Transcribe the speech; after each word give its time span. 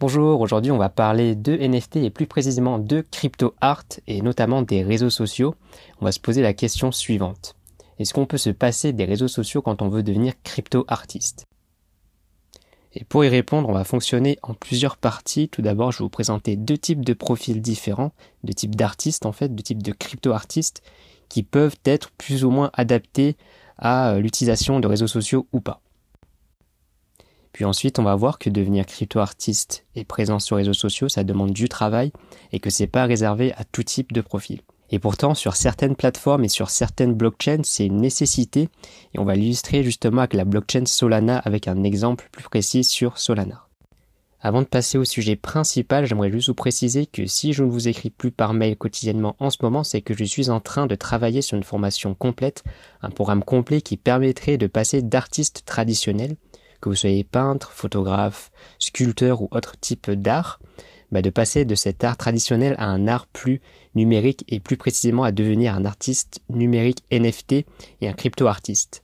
Bonjour, 0.00 0.40
aujourd'hui 0.40 0.70
on 0.70 0.78
va 0.78 0.88
parler 0.88 1.34
de 1.34 1.54
NFT 1.54 1.96
et 1.96 2.08
plus 2.08 2.26
précisément 2.26 2.78
de 2.78 3.02
crypto 3.02 3.52
art 3.60 3.84
et 4.06 4.22
notamment 4.22 4.62
des 4.62 4.82
réseaux 4.82 5.10
sociaux. 5.10 5.54
On 6.00 6.06
va 6.06 6.10
se 6.10 6.18
poser 6.18 6.40
la 6.40 6.54
question 6.54 6.90
suivante. 6.90 7.54
Est-ce 7.98 8.14
qu'on 8.14 8.24
peut 8.24 8.38
se 8.38 8.48
passer 8.48 8.94
des 8.94 9.04
réseaux 9.04 9.28
sociaux 9.28 9.60
quand 9.60 9.82
on 9.82 9.90
veut 9.90 10.02
devenir 10.02 10.32
crypto 10.42 10.86
artiste? 10.88 11.44
Et 12.94 13.04
pour 13.04 13.26
y 13.26 13.28
répondre, 13.28 13.68
on 13.68 13.74
va 13.74 13.84
fonctionner 13.84 14.38
en 14.42 14.54
plusieurs 14.54 14.96
parties. 14.96 15.50
Tout 15.50 15.60
d'abord, 15.60 15.92
je 15.92 15.98
vais 15.98 16.04
vous 16.04 16.08
présenter 16.08 16.56
deux 16.56 16.78
types 16.78 17.04
de 17.04 17.12
profils 17.12 17.60
différents, 17.60 18.12
deux 18.42 18.54
types 18.54 18.76
d'artistes 18.76 19.26
en 19.26 19.32
fait, 19.32 19.54
deux 19.54 19.62
types 19.62 19.82
de 19.82 19.92
crypto 19.92 20.32
artistes 20.32 20.82
qui 21.28 21.42
peuvent 21.42 21.76
être 21.84 22.10
plus 22.12 22.46
ou 22.46 22.50
moins 22.50 22.70
adaptés 22.72 23.36
à 23.76 24.18
l'utilisation 24.18 24.80
de 24.80 24.88
réseaux 24.88 25.06
sociaux 25.06 25.46
ou 25.52 25.60
pas. 25.60 25.82
Puis 27.52 27.64
ensuite, 27.64 27.98
on 27.98 28.04
va 28.04 28.14
voir 28.14 28.38
que 28.38 28.50
devenir 28.50 28.86
crypto-artiste 28.86 29.84
et 29.96 30.04
présent 30.04 30.38
sur 30.38 30.56
les 30.56 30.62
réseaux 30.62 30.72
sociaux, 30.72 31.08
ça 31.08 31.24
demande 31.24 31.52
du 31.52 31.68
travail 31.68 32.12
et 32.52 32.60
que 32.60 32.70
c'est 32.70 32.86
pas 32.86 33.04
réservé 33.04 33.52
à 33.54 33.64
tout 33.64 33.82
type 33.82 34.12
de 34.12 34.20
profil. 34.20 34.60
Et 34.92 34.98
pourtant, 34.98 35.34
sur 35.34 35.56
certaines 35.56 35.94
plateformes 35.94 36.44
et 36.44 36.48
sur 36.48 36.70
certaines 36.70 37.14
blockchains, 37.14 37.62
c'est 37.62 37.86
une 37.86 38.00
nécessité. 38.00 38.68
Et 39.14 39.18
on 39.18 39.24
va 39.24 39.36
l'illustrer 39.36 39.84
justement 39.84 40.22
avec 40.22 40.34
la 40.34 40.44
blockchain 40.44 40.86
Solana 40.86 41.38
avec 41.38 41.68
un 41.68 41.84
exemple 41.84 42.28
plus 42.32 42.44
précis 42.44 42.82
sur 42.82 43.18
Solana. 43.18 43.66
Avant 44.42 44.62
de 44.62 44.66
passer 44.66 44.96
au 44.96 45.04
sujet 45.04 45.36
principal, 45.36 46.06
j'aimerais 46.06 46.30
juste 46.30 46.48
vous 46.48 46.54
préciser 46.54 47.04
que 47.04 47.26
si 47.26 47.52
je 47.52 47.62
ne 47.62 47.70
vous 47.70 47.88
écris 47.88 48.08
plus 48.08 48.30
par 48.30 48.54
mail 48.54 48.74
quotidiennement 48.74 49.36
en 49.38 49.50
ce 49.50 49.58
moment, 49.60 49.84
c'est 49.84 50.00
que 50.00 50.14
je 50.14 50.24
suis 50.24 50.48
en 50.48 50.60
train 50.60 50.86
de 50.86 50.94
travailler 50.94 51.42
sur 51.42 51.58
une 51.58 51.62
formation 51.62 52.14
complète, 52.14 52.64
un 53.02 53.10
programme 53.10 53.44
complet 53.44 53.82
qui 53.82 53.98
permettrait 53.98 54.56
de 54.56 54.66
passer 54.66 55.02
d'artiste 55.02 55.64
traditionnel 55.66 56.36
que 56.80 56.88
vous 56.88 56.94
soyez 56.94 57.24
peintre, 57.24 57.72
photographe, 57.72 58.50
sculpteur 58.78 59.42
ou 59.42 59.48
autre 59.50 59.74
type 59.80 60.10
d'art, 60.10 60.60
bah, 61.12 61.22
de 61.22 61.30
passer 61.30 61.64
de 61.64 61.74
cet 61.74 62.04
art 62.04 62.16
traditionnel 62.16 62.74
à 62.78 62.86
un 62.86 63.08
art 63.08 63.26
plus 63.26 63.60
numérique 63.94 64.44
et 64.48 64.60
plus 64.60 64.76
précisément 64.76 65.24
à 65.24 65.32
devenir 65.32 65.74
un 65.74 65.84
artiste 65.84 66.40
numérique 66.48 67.02
NFT 67.10 67.64
et 68.00 68.08
un 68.08 68.12
crypto-artiste. 68.12 69.02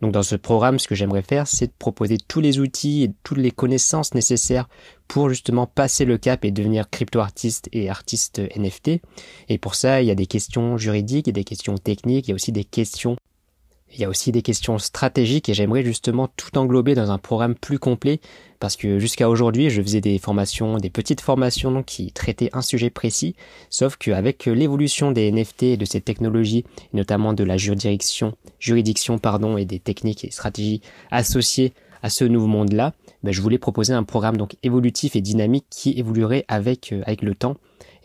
Donc 0.00 0.12
dans 0.12 0.22
ce 0.22 0.36
programme, 0.36 0.78
ce 0.78 0.88
que 0.88 0.94
j'aimerais 0.94 1.22
faire, 1.22 1.46
c'est 1.46 1.68
de 1.68 1.72
proposer 1.78 2.18
tous 2.18 2.40
les 2.40 2.58
outils 2.58 3.04
et 3.04 3.12
toutes 3.22 3.38
les 3.38 3.52
connaissances 3.52 4.14
nécessaires 4.14 4.68
pour 5.08 5.28
justement 5.28 5.66
passer 5.66 6.04
le 6.04 6.18
cap 6.18 6.44
et 6.44 6.50
devenir 6.50 6.90
crypto-artiste 6.90 7.68
et 7.72 7.88
artiste 7.88 8.42
NFT. 8.56 9.00
Et 9.48 9.58
pour 9.58 9.76
ça, 9.76 10.02
il 10.02 10.08
y 10.08 10.10
a 10.10 10.14
des 10.14 10.26
questions 10.26 10.76
juridiques, 10.76 11.28
il 11.28 11.32
des 11.32 11.44
questions 11.44 11.78
techniques, 11.78 12.26
il 12.26 12.30
y 12.30 12.32
a 12.32 12.34
aussi 12.34 12.52
des 12.52 12.64
questions 12.64 13.16
il 13.94 14.00
y 14.00 14.04
a 14.04 14.08
aussi 14.08 14.32
des 14.32 14.42
questions 14.42 14.78
stratégiques 14.78 15.48
et 15.48 15.54
j'aimerais 15.54 15.84
justement 15.84 16.28
tout 16.36 16.58
englober 16.58 16.94
dans 16.94 17.10
un 17.10 17.18
programme 17.18 17.54
plus 17.54 17.78
complet 17.78 18.20
parce 18.58 18.76
que 18.76 18.98
jusqu'à 18.98 19.28
aujourd'hui, 19.28 19.70
je 19.70 19.82
faisais 19.82 20.00
des 20.00 20.18
formations, 20.18 20.78
des 20.78 20.90
petites 20.90 21.20
formations 21.20 21.82
qui 21.82 22.12
traitaient 22.12 22.50
un 22.52 22.62
sujet 22.62 22.90
précis, 22.90 23.36
sauf 23.70 23.96
qu'avec 23.96 24.46
l'évolution 24.46 25.12
des 25.12 25.30
NFT 25.30 25.62
et 25.64 25.76
de 25.76 25.84
ces 25.84 26.00
technologies, 26.00 26.64
notamment 26.92 27.34
de 27.34 27.44
la 27.44 27.56
juridiction, 27.56 28.34
juridiction 28.58 29.18
pardon, 29.18 29.56
et 29.56 29.64
des 29.64 29.78
techniques 29.78 30.24
et 30.24 30.30
stratégies 30.30 30.80
associées 31.10 31.72
à 32.02 32.10
ce 32.10 32.24
nouveau 32.24 32.46
monde-là, 32.46 32.94
ben, 33.22 33.32
je 33.32 33.40
voulais 33.40 33.58
proposer 33.58 33.92
un 33.92 34.02
programme 34.02 34.36
donc 34.36 34.56
évolutif 34.62 35.16
et 35.16 35.20
dynamique 35.20 35.66
qui 35.70 35.98
évoluerait 35.98 36.44
avec, 36.48 36.92
euh, 36.92 37.02
avec 37.06 37.22
le 37.22 37.34
temps. 37.34 37.56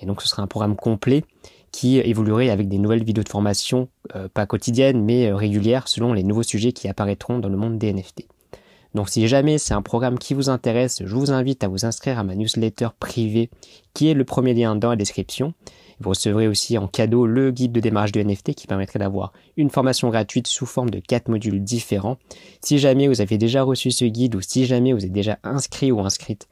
Et 0.01 0.05
donc 0.05 0.21
ce 0.21 0.27
sera 0.27 0.41
un 0.41 0.47
programme 0.47 0.75
complet 0.75 1.23
qui 1.71 1.99
évoluerait 1.99 2.49
avec 2.49 2.67
des 2.67 2.77
nouvelles 2.77 3.03
vidéos 3.03 3.23
de 3.23 3.29
formation, 3.29 3.89
euh, 4.15 4.27
pas 4.33 4.45
quotidiennes, 4.45 5.03
mais 5.03 5.27
euh, 5.27 5.35
régulières, 5.35 5.87
selon 5.87 6.13
les 6.13 6.23
nouveaux 6.23 6.43
sujets 6.43 6.71
qui 6.71 6.87
apparaîtront 6.87 7.39
dans 7.39 7.49
le 7.49 7.57
monde 7.57 7.77
des 7.77 7.93
NFT. 7.93 8.27
Donc 8.95 9.09
si 9.09 9.27
jamais 9.27 9.57
c'est 9.59 9.73
un 9.73 9.83
programme 9.83 10.17
qui 10.17 10.33
vous 10.33 10.49
intéresse, 10.49 11.03
je 11.05 11.15
vous 11.15 11.31
invite 11.31 11.63
à 11.63 11.67
vous 11.67 11.85
inscrire 11.85 12.17
à 12.17 12.23
ma 12.23 12.35
newsletter 12.35 12.89
privée, 12.99 13.49
qui 13.93 14.09
est 14.09 14.15
le 14.15 14.25
premier 14.25 14.53
lien 14.53 14.75
dans 14.75 14.89
la 14.89 14.95
description. 14.95 15.53
Vous 15.99 16.09
recevrez 16.09 16.47
aussi 16.47 16.77
en 16.77 16.87
cadeau 16.87 17.25
le 17.25 17.51
guide 17.51 17.73
de 17.73 17.81
démarrage 17.81 18.13
de 18.13 18.23
NFT 18.23 18.55
qui 18.55 18.67
permettrait 18.67 18.99
d'avoir 18.99 19.33
une 19.57 19.69
formation 19.69 20.09
gratuite 20.09 20.47
sous 20.47 20.65
forme 20.65 20.89
de 20.89 20.99
quatre 20.99 21.27
modules 21.27 21.61
différents. 21.61 22.17
Si 22.61 22.79
jamais 22.79 23.08
vous 23.08 23.21
avez 23.21 23.37
déjà 23.37 23.63
reçu 23.63 23.91
ce 23.91 24.05
guide 24.05 24.35
ou 24.35 24.41
si 24.41 24.65
jamais 24.65 24.93
vous 24.93 25.05
êtes 25.05 25.11
déjà 25.11 25.37
inscrit 25.43 25.91
ou 25.91 25.99
inscrite 25.99 26.47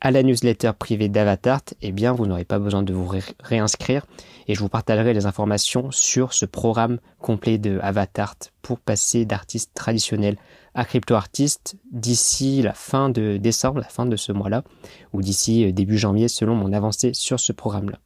à 0.00 0.10
la 0.10 0.22
newsletter 0.22 0.72
privée 0.78 1.08
d'Avatart, 1.08 1.62
eh 1.82 1.92
bien, 1.92 2.12
vous 2.12 2.26
n'aurez 2.26 2.44
pas 2.44 2.58
besoin 2.58 2.82
de 2.82 2.92
vous 2.94 3.10
réinscrire 3.40 4.06
et 4.48 4.54
je 4.54 4.60
vous 4.60 4.70
partagerai 4.70 5.12
les 5.12 5.26
informations 5.26 5.90
sur 5.90 6.32
ce 6.32 6.46
programme 6.46 6.98
complet 7.18 7.58
de 7.58 7.78
Avatart 7.82 8.36
pour 8.62 8.80
passer 8.80 9.26
d'artiste 9.26 9.72
traditionnel 9.74 10.36
à 10.74 10.84
crypto-artiste 10.84 11.76
d'ici 11.92 12.62
la 12.62 12.72
fin 12.72 13.10
de 13.10 13.36
décembre, 13.36 13.80
la 13.80 13.88
fin 13.88 14.06
de 14.06 14.16
ce 14.16 14.32
mois-là, 14.32 14.64
ou 15.12 15.20
d'ici 15.20 15.66
euh, 15.66 15.72
début 15.72 15.98
janvier 15.98 16.28
selon 16.28 16.54
mon 16.54 16.72
avancée 16.72 17.12
sur 17.12 17.38
ce 17.38 17.52
programme-là. 17.52 17.98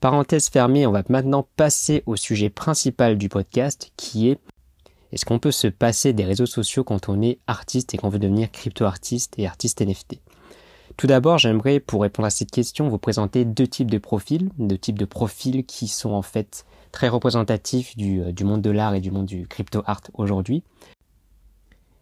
Parenthèse 0.00 0.48
fermée, 0.48 0.86
on 0.86 0.92
va 0.92 1.02
maintenant 1.08 1.48
passer 1.56 2.04
au 2.06 2.14
sujet 2.14 2.50
principal 2.50 3.18
du 3.18 3.28
podcast 3.28 3.90
qui 3.96 4.28
est 4.28 4.38
est-ce 5.10 5.24
qu'on 5.24 5.38
peut 5.38 5.50
se 5.50 5.66
passer 5.66 6.12
des 6.12 6.24
réseaux 6.24 6.46
sociaux 6.46 6.84
quand 6.84 7.08
on 7.08 7.22
est 7.22 7.38
artiste 7.46 7.94
et 7.94 7.96
qu'on 7.96 8.10
veut 8.10 8.18
devenir 8.18 8.52
crypto-artiste 8.52 9.34
et 9.38 9.46
artiste 9.46 9.80
NFT 9.80 10.20
tout 10.98 11.06
d'abord, 11.06 11.38
j'aimerais, 11.38 11.78
pour 11.78 12.02
répondre 12.02 12.26
à 12.26 12.30
cette 12.30 12.50
question, 12.50 12.88
vous 12.88 12.98
présenter 12.98 13.44
deux 13.44 13.68
types 13.68 13.90
de 13.90 13.98
profils, 13.98 14.50
deux 14.58 14.76
types 14.76 14.98
de 14.98 15.04
profils 15.04 15.64
qui 15.64 15.86
sont 15.86 16.10
en 16.10 16.22
fait 16.22 16.66
très 16.90 17.08
représentatifs 17.08 17.96
du, 17.96 18.20
euh, 18.20 18.32
monde 18.42 18.62
de 18.62 18.70
l'art 18.70 18.96
et 18.96 19.00
du 19.00 19.12
monde 19.12 19.26
du 19.26 19.46
crypto 19.46 19.80
art 19.86 20.00
aujourd'hui. 20.14 20.64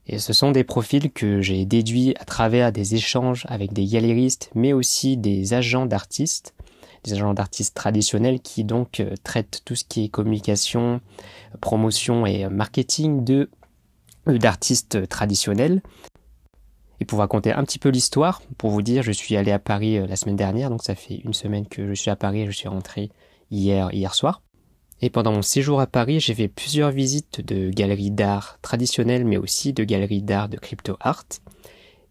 Et 0.07 0.19
ce 0.19 0.33
sont 0.33 0.51
des 0.51 0.65
profils 0.65 1.13
que 1.13 1.43
j'ai 1.43 1.67
déduits 1.67 2.15
à 2.19 2.25
travers 2.25 2.73
des 2.73 2.95
échanges 2.95 3.45
avec 3.51 3.75
des 3.75 3.85
galéristes, 3.85 4.51
mais 4.55 4.73
aussi 4.73 5.19
des 5.19 5.53
agents 5.53 5.85
d'artistes, 5.85 6.55
des 7.05 7.13
agents 7.13 7.35
d'artistes 7.35 7.75
traditionnels 7.75 8.41
qui 8.41 8.65
donc 8.65 9.01
euh, 9.01 9.13
traitent 9.23 9.61
tout 9.67 9.75
ce 9.75 9.85
qui 9.85 10.05
est 10.05 10.09
communication, 10.09 11.03
promotion 11.61 12.25
et 12.25 12.49
marketing 12.49 13.23
euh, 13.31 14.39
d'artistes 14.39 15.07
traditionnels 15.07 15.83
et 17.01 17.05
pour 17.05 17.19
raconter 17.19 17.53
un 17.53 17.65
petit 17.65 17.79
peu 17.79 17.89
l'histoire, 17.89 18.43
pour 18.59 18.71
vous 18.71 18.83
dire, 18.83 19.03
je 19.03 19.13
suis 19.13 19.37
allé 19.37 19.53
à 19.53 19.59
Paris 19.59 19.99
euh, 19.99 20.07
la 20.07 20.17
semaine 20.17 20.37
dernière, 20.37 20.71
donc 20.71 20.83
ça 20.83 20.95
fait 20.95 21.21
une 21.25 21.35
semaine 21.35 21.67
que 21.67 21.89
je 21.89 21.95
suis 21.95 22.11
à 22.11 22.17
Paris, 22.17 22.47
je 22.47 22.53
suis 22.53 22.69
rentré 22.69 23.11
hier, 23.51 23.93
hier 23.93 24.15
soir. 24.15 24.43
Et 25.03 25.11
pendant 25.11 25.33
mon 25.33 25.43
séjour 25.43 25.81
à 25.81 25.87
Paris, 25.87 26.21
j'ai 26.21 26.35
fait 26.35 26.49
plusieurs 26.49 26.91
visites 26.91 27.47
de 27.47 27.69
galeries 27.69 28.11
d'art 28.11 28.59
traditionnelles, 28.63 29.27
mais 29.27 29.37
aussi 29.37 29.75
de 29.75 29.85
galeries 29.85 30.23
d'art 30.23 30.49
de 30.49 30.57
crypto 30.57 30.97
art. 31.01 31.27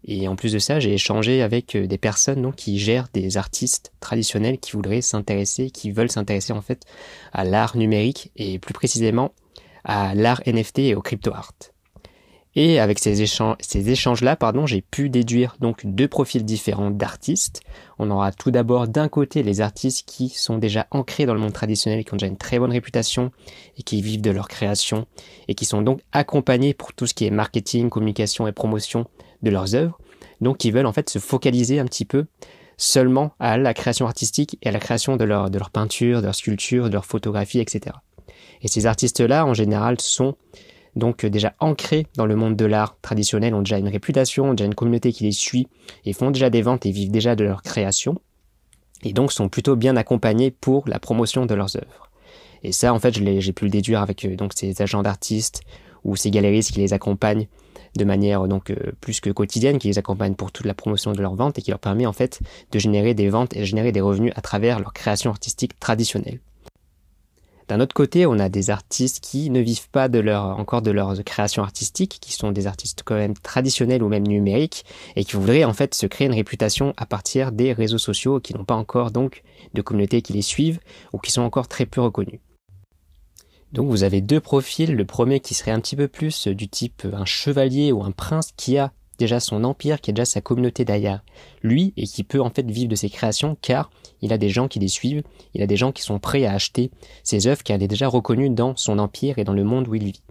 Et 0.04 0.28
en 0.28 0.36
plus 0.36 0.52
de 0.52 0.60
ça, 0.60 0.78
j'ai 0.78 0.94
échangé 0.94 1.42
avec 1.42 1.74
euh, 1.74 1.88
des 1.88 1.98
personnes 1.98 2.42
donc, 2.42 2.54
qui 2.54 2.78
gèrent 2.78 3.08
des 3.12 3.36
artistes 3.36 3.92
traditionnels 3.98 4.58
qui 4.58 4.72
voudraient 4.72 5.00
s'intéresser, 5.00 5.70
qui 5.70 5.90
veulent 5.90 6.12
s'intéresser 6.12 6.52
en 6.52 6.62
fait 6.62 6.84
à 7.32 7.44
l'art 7.44 7.76
numérique 7.76 8.30
et 8.36 8.60
plus 8.60 8.74
précisément 8.74 9.32
à 9.84 10.14
l'art 10.14 10.42
NFT 10.46 10.78
et 10.80 10.94
au 10.94 11.02
crypto 11.02 11.32
art. 11.32 11.54
Et 12.58 12.80
avec 12.80 12.98
ces 12.98 13.20
échanges, 13.20 13.56
échanges-là, 13.74 14.34
pardon, 14.34 14.64
j'ai 14.64 14.80
pu 14.80 15.10
déduire 15.10 15.56
donc 15.60 15.84
deux 15.84 16.08
profils 16.08 16.42
différents 16.42 16.90
d'artistes. 16.90 17.60
On 17.98 18.10
aura 18.10 18.32
tout 18.32 18.50
d'abord 18.50 18.88
d'un 18.88 19.08
côté 19.08 19.42
les 19.42 19.60
artistes 19.60 20.08
qui 20.08 20.30
sont 20.30 20.56
déjà 20.56 20.86
ancrés 20.90 21.26
dans 21.26 21.34
le 21.34 21.40
monde 21.40 21.52
traditionnel, 21.52 22.02
qui 22.02 22.14
ont 22.14 22.16
déjà 22.16 22.28
une 22.28 22.38
très 22.38 22.58
bonne 22.58 22.72
réputation 22.72 23.30
et 23.76 23.82
qui 23.82 24.00
vivent 24.00 24.22
de 24.22 24.30
leur 24.30 24.48
création 24.48 25.06
et 25.48 25.54
qui 25.54 25.66
sont 25.66 25.82
donc 25.82 26.00
accompagnés 26.12 26.72
pour 26.72 26.94
tout 26.94 27.06
ce 27.06 27.12
qui 27.12 27.26
est 27.26 27.30
marketing, 27.30 27.90
communication 27.90 28.48
et 28.48 28.52
promotion 28.52 29.04
de 29.42 29.50
leurs 29.50 29.74
œuvres. 29.74 29.98
Donc 30.40 30.56
qui 30.56 30.70
veulent 30.70 30.86
en 30.86 30.94
fait 30.94 31.10
se 31.10 31.18
focaliser 31.18 31.78
un 31.78 31.84
petit 31.84 32.06
peu 32.06 32.24
seulement 32.78 33.32
à 33.38 33.58
la 33.58 33.74
création 33.74 34.06
artistique 34.06 34.58
et 34.62 34.70
à 34.70 34.72
la 34.72 34.80
création 34.80 35.16
de 35.16 35.26
de 35.26 35.58
leur 35.58 35.70
peinture, 35.70 36.20
de 36.20 36.26
leur 36.26 36.34
sculpture, 36.34 36.88
de 36.88 36.94
leur 36.94 37.04
photographie, 37.04 37.60
etc. 37.60 37.96
Et 38.62 38.68
ces 38.68 38.86
artistes-là, 38.86 39.44
en 39.44 39.52
général, 39.52 40.00
sont 40.00 40.36
donc 40.96 41.24
euh, 41.24 41.30
déjà 41.30 41.54
ancrés 41.60 42.06
dans 42.16 42.26
le 42.26 42.34
monde 42.34 42.56
de 42.56 42.64
l'art 42.64 42.96
traditionnel, 43.02 43.54
ont 43.54 43.60
déjà 43.60 43.78
une 43.78 43.88
réputation, 43.88 44.50
ont 44.50 44.54
déjà 44.54 44.64
une 44.64 44.74
communauté 44.74 45.12
qui 45.12 45.24
les 45.24 45.32
suit 45.32 45.68
et 46.04 46.12
font 46.12 46.30
déjà 46.30 46.50
des 46.50 46.62
ventes 46.62 46.86
et 46.86 46.90
vivent 46.90 47.10
déjà 47.10 47.36
de 47.36 47.44
leur 47.44 47.62
création, 47.62 48.18
et 49.04 49.12
donc 49.12 49.32
sont 49.32 49.48
plutôt 49.48 49.76
bien 49.76 49.96
accompagnés 49.96 50.50
pour 50.50 50.88
la 50.88 50.98
promotion 50.98 51.46
de 51.46 51.54
leurs 51.54 51.76
œuvres. 51.76 52.10
Et 52.62 52.72
ça, 52.72 52.92
en 52.92 52.98
fait, 52.98 53.14
j'ai 53.14 53.52
pu 53.52 53.64
le 53.64 53.70
déduire 53.70 54.00
avec 54.00 54.24
euh, 54.24 54.34
donc 54.34 54.52
ces 54.54 54.82
agents 54.82 55.02
d'artistes 55.02 55.60
ou 56.04 56.16
ces 56.16 56.30
galéristes 56.30 56.72
qui 56.72 56.80
les 56.80 56.92
accompagnent 56.92 57.46
de 57.96 58.04
manière 58.04 58.46
donc 58.46 58.70
euh, 58.70 58.92
plus 59.00 59.20
que 59.20 59.30
quotidienne, 59.30 59.78
qui 59.78 59.88
les 59.88 59.98
accompagnent 59.98 60.34
pour 60.34 60.52
toute 60.52 60.66
la 60.66 60.74
promotion 60.74 61.12
de 61.12 61.20
leurs 61.20 61.34
ventes 61.34 61.58
et 61.58 61.62
qui 61.62 61.70
leur 61.70 61.80
permet 61.80 62.06
en 62.06 62.12
fait 62.12 62.40
de 62.72 62.78
générer 62.78 63.14
des 63.14 63.28
ventes 63.28 63.54
et 63.56 63.60
de 63.60 63.64
générer 63.64 63.92
des 63.92 64.00
revenus 64.00 64.32
à 64.36 64.40
travers 64.40 64.80
leur 64.80 64.92
création 64.92 65.30
artistique 65.30 65.78
traditionnelle. 65.78 66.40
D'un 67.68 67.80
autre 67.80 67.94
côté, 67.94 68.26
on 68.26 68.38
a 68.38 68.48
des 68.48 68.70
artistes 68.70 69.18
qui 69.20 69.50
ne 69.50 69.60
vivent 69.60 69.90
pas 69.90 70.08
encore 70.08 70.82
de 70.82 70.90
leur 70.92 71.14
création 71.24 71.64
artistique, 71.64 72.18
qui 72.20 72.32
sont 72.32 72.52
des 72.52 72.68
artistes 72.68 73.02
quand 73.04 73.16
même 73.16 73.34
traditionnels 73.34 74.04
ou 74.04 74.08
même 74.08 74.26
numériques, 74.26 74.84
et 75.16 75.24
qui 75.24 75.34
voudraient 75.34 75.64
en 75.64 75.72
fait 75.72 75.94
se 75.94 76.06
créer 76.06 76.28
une 76.28 76.34
réputation 76.34 76.94
à 76.96 77.06
partir 77.06 77.50
des 77.50 77.72
réseaux 77.72 77.98
sociaux, 77.98 78.38
qui 78.38 78.54
n'ont 78.54 78.64
pas 78.64 78.76
encore 78.76 79.10
donc 79.10 79.42
de 79.74 79.82
communauté 79.82 80.22
qui 80.22 80.32
les 80.32 80.42
suivent, 80.42 80.78
ou 81.12 81.18
qui 81.18 81.32
sont 81.32 81.42
encore 81.42 81.66
très 81.66 81.86
peu 81.86 82.00
reconnus. 82.00 82.38
Donc 83.72 83.88
vous 83.90 84.04
avez 84.04 84.20
deux 84.20 84.40
profils, 84.40 84.94
le 84.94 85.04
premier 85.04 85.40
qui 85.40 85.54
serait 85.54 85.72
un 85.72 85.80
petit 85.80 85.96
peu 85.96 86.06
plus 86.06 86.46
du 86.46 86.68
type 86.68 87.06
un 87.12 87.24
chevalier 87.24 87.90
ou 87.90 88.04
un 88.04 88.12
prince 88.12 88.52
qui 88.56 88.78
a 88.78 88.92
déjà 89.18 89.40
son 89.40 89.64
empire, 89.64 90.00
qui 90.00 90.10
a 90.10 90.12
déjà 90.12 90.24
sa 90.24 90.40
communauté 90.40 90.84
derrière 90.84 91.22
lui 91.62 91.92
et 91.96 92.06
qui 92.06 92.24
peut 92.24 92.40
en 92.40 92.50
fait 92.50 92.70
vivre 92.70 92.88
de 92.88 92.96
ses 92.96 93.10
créations 93.10 93.56
car 93.60 93.90
il 94.22 94.32
a 94.32 94.38
des 94.38 94.48
gens 94.48 94.68
qui 94.68 94.78
les 94.78 94.88
suivent, 94.88 95.22
il 95.54 95.62
a 95.62 95.66
des 95.66 95.76
gens 95.76 95.92
qui 95.92 96.02
sont 96.02 96.18
prêts 96.18 96.44
à 96.44 96.52
acheter 96.52 96.90
ses 97.22 97.46
œuvres 97.46 97.62
car 97.62 97.76
il 97.76 97.82
est 97.82 97.88
déjà 97.88 98.08
reconnu 98.08 98.50
dans 98.50 98.76
son 98.76 98.98
empire 98.98 99.38
et 99.38 99.44
dans 99.44 99.52
le 99.52 99.64
monde 99.64 99.88
où 99.88 99.94
il 99.94 100.04
vit. 100.04 100.22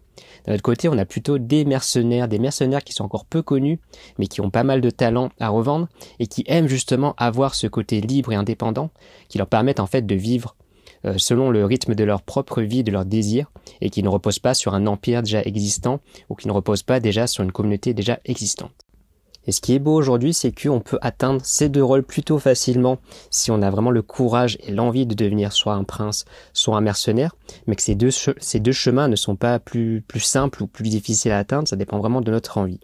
D'un 0.46 0.54
autre 0.54 0.64
côté, 0.64 0.88
on 0.90 0.98
a 0.98 1.06
plutôt 1.06 1.38
des 1.38 1.66
mercenaires, 1.66 2.28
des 2.28 2.40
mercenaires 2.40 2.84
qui 2.84 2.94
sont 2.94 3.04
encore 3.04 3.26
peu 3.26 3.42
connus, 3.42 3.80
mais 4.18 4.28
qui 4.28 4.42
ont 4.42 4.50
pas 4.50 4.64
mal 4.64 4.80
de 4.80 4.90
talent 4.90 5.30
à 5.40 5.50
revendre 5.50 5.88
et 6.20 6.28
qui 6.28 6.44
aiment 6.48 6.68
justement 6.68 7.16
avoir 7.18 7.56
ce 7.56 7.68
côté 7.68 8.00
libre 8.02 8.32
et 8.32 8.36
indépendant, 8.36 8.92
qui 9.28 9.38
leur 9.38 9.48
permettent 9.48 9.80
en 9.80 9.88
fait 9.88 10.06
de 10.06 10.16
vivre 10.16 10.56
selon 11.18 11.50
le 11.50 11.66
rythme 11.66 11.96
de 11.96 12.04
leur 12.04 12.22
propre 12.22 12.62
vie, 12.62 12.84
de 12.84 12.92
leurs 12.92 13.06
désirs, 13.06 13.52
et 13.82 13.90
qui 13.90 14.04
ne 14.04 14.10
reposent 14.10 14.40
pas 14.40 14.54
sur 14.54 14.74
un 14.74 14.88
empire 14.88 15.22
déjà 15.22 15.42
existant 15.42 16.00
ou 16.30 16.36
qui 16.36 16.48
ne 16.48 16.54
reposent 16.54 16.84
pas 16.84 17.00
déjà 17.00 17.28
sur 17.28 17.44
une 17.44 17.52
communauté 17.52 17.94
déjà 17.94 18.20
existante. 18.26 18.72
Et 19.48 19.52
ce 19.52 19.62
qui 19.62 19.74
est 19.74 19.80
beau 19.80 19.94
aujourd'hui, 19.94 20.34
c'est 20.34 20.52
qu'on 20.52 20.80
peut 20.80 20.98
atteindre 21.02 21.42
ces 21.44 21.70
deux 21.70 21.84
rôles 21.84 22.04
plutôt 22.04 22.40
facilement 22.40 22.98
si 23.30 23.52
on 23.52 23.62
a 23.62 23.70
vraiment 23.70 23.92
le 23.92 24.02
courage 24.02 24.58
et 24.62 24.72
l'envie 24.72 25.06
de 25.06 25.14
devenir 25.14 25.54
soit 25.54 25.74
un 25.74 25.84
prince, 25.84 26.26
soit 26.54 26.76
un 26.76 26.82
mercenaire, 26.82 27.36
mais 27.68 27.76
que 27.76 27.84
ces 27.84 27.96
deux, 27.96 28.10
ces 28.12 28.60
deux 28.60 28.72
chemins 28.72 29.08
ne 29.08 29.16
sont 29.16 29.36
pas 29.36 29.60
plus, 29.60 30.04
plus 30.08 30.20
simples 30.20 30.64
ou 30.64 30.68
plus 30.68 30.90
difficiles 30.90 31.32
à 31.32 31.38
atteindre, 31.38 31.68
ça 31.68 31.76
dépend 31.76 32.00
vraiment 32.00 32.22
de 32.22 32.32
notre 32.32 32.58
envie. 32.58 32.80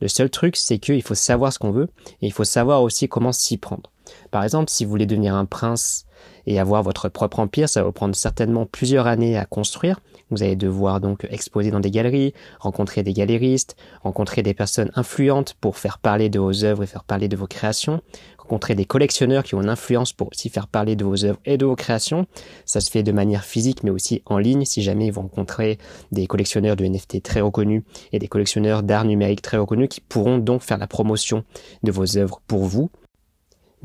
Le 0.00 0.08
seul 0.08 0.30
truc, 0.30 0.56
c'est 0.56 0.78
qu'il 0.78 1.02
faut 1.02 1.14
savoir 1.14 1.52
ce 1.52 1.58
qu'on 1.58 1.72
veut 1.72 1.88
et 2.22 2.26
il 2.26 2.32
faut 2.32 2.44
savoir 2.44 2.82
aussi 2.82 3.08
comment 3.08 3.32
s'y 3.32 3.56
prendre. 3.56 3.90
Par 4.30 4.44
exemple, 4.44 4.70
si 4.70 4.84
vous 4.84 4.90
voulez 4.90 5.06
devenir 5.06 5.34
un 5.34 5.46
prince 5.46 6.05
et 6.46 6.60
avoir 6.60 6.82
votre 6.82 7.08
propre 7.08 7.40
empire, 7.40 7.68
ça 7.68 7.80
va 7.80 7.86
vous 7.86 7.92
prendre 7.92 8.14
certainement 8.14 8.66
plusieurs 8.66 9.06
années 9.06 9.36
à 9.36 9.44
construire. 9.44 10.00
Vous 10.30 10.42
allez 10.42 10.56
devoir 10.56 11.00
donc 11.00 11.26
exposer 11.30 11.70
dans 11.70 11.80
des 11.80 11.90
galeries, 11.90 12.34
rencontrer 12.58 13.02
des 13.02 13.12
galéristes, 13.12 13.76
rencontrer 14.02 14.42
des 14.42 14.54
personnes 14.54 14.90
influentes 14.94 15.54
pour 15.60 15.78
faire 15.78 15.98
parler 15.98 16.28
de 16.28 16.38
vos 16.38 16.64
œuvres 16.64 16.82
et 16.82 16.86
faire 16.86 17.04
parler 17.04 17.28
de 17.28 17.36
vos 17.36 17.46
créations, 17.46 18.00
rencontrer 18.38 18.74
des 18.74 18.84
collectionneurs 18.84 19.44
qui 19.44 19.54
ont 19.54 19.62
une 19.62 19.68
influence 19.68 20.12
pour 20.12 20.28
aussi 20.28 20.48
faire 20.48 20.66
parler 20.66 20.96
de 20.96 21.04
vos 21.04 21.24
œuvres 21.24 21.38
et 21.44 21.56
de 21.58 21.66
vos 21.66 21.76
créations. 21.76 22.26
Ça 22.64 22.80
se 22.80 22.90
fait 22.90 23.02
de 23.02 23.12
manière 23.12 23.44
physique 23.44 23.82
mais 23.82 23.90
aussi 23.90 24.22
en 24.26 24.38
ligne 24.38 24.64
si 24.64 24.82
jamais 24.82 25.10
vous 25.10 25.20
rencontrez 25.20 25.78
des 26.12 26.26
collectionneurs 26.26 26.76
de 26.76 26.84
NFT 26.84 27.22
très 27.22 27.40
reconnus 27.40 27.82
et 28.12 28.18
des 28.18 28.28
collectionneurs 28.28 28.82
d'art 28.82 29.04
numérique 29.04 29.42
très 29.42 29.58
reconnus 29.58 29.88
qui 29.88 30.00
pourront 30.00 30.38
donc 30.38 30.62
faire 30.62 30.78
la 30.78 30.86
promotion 30.86 31.44
de 31.82 31.92
vos 31.92 32.16
œuvres 32.16 32.40
pour 32.46 32.64
vous. 32.64 32.90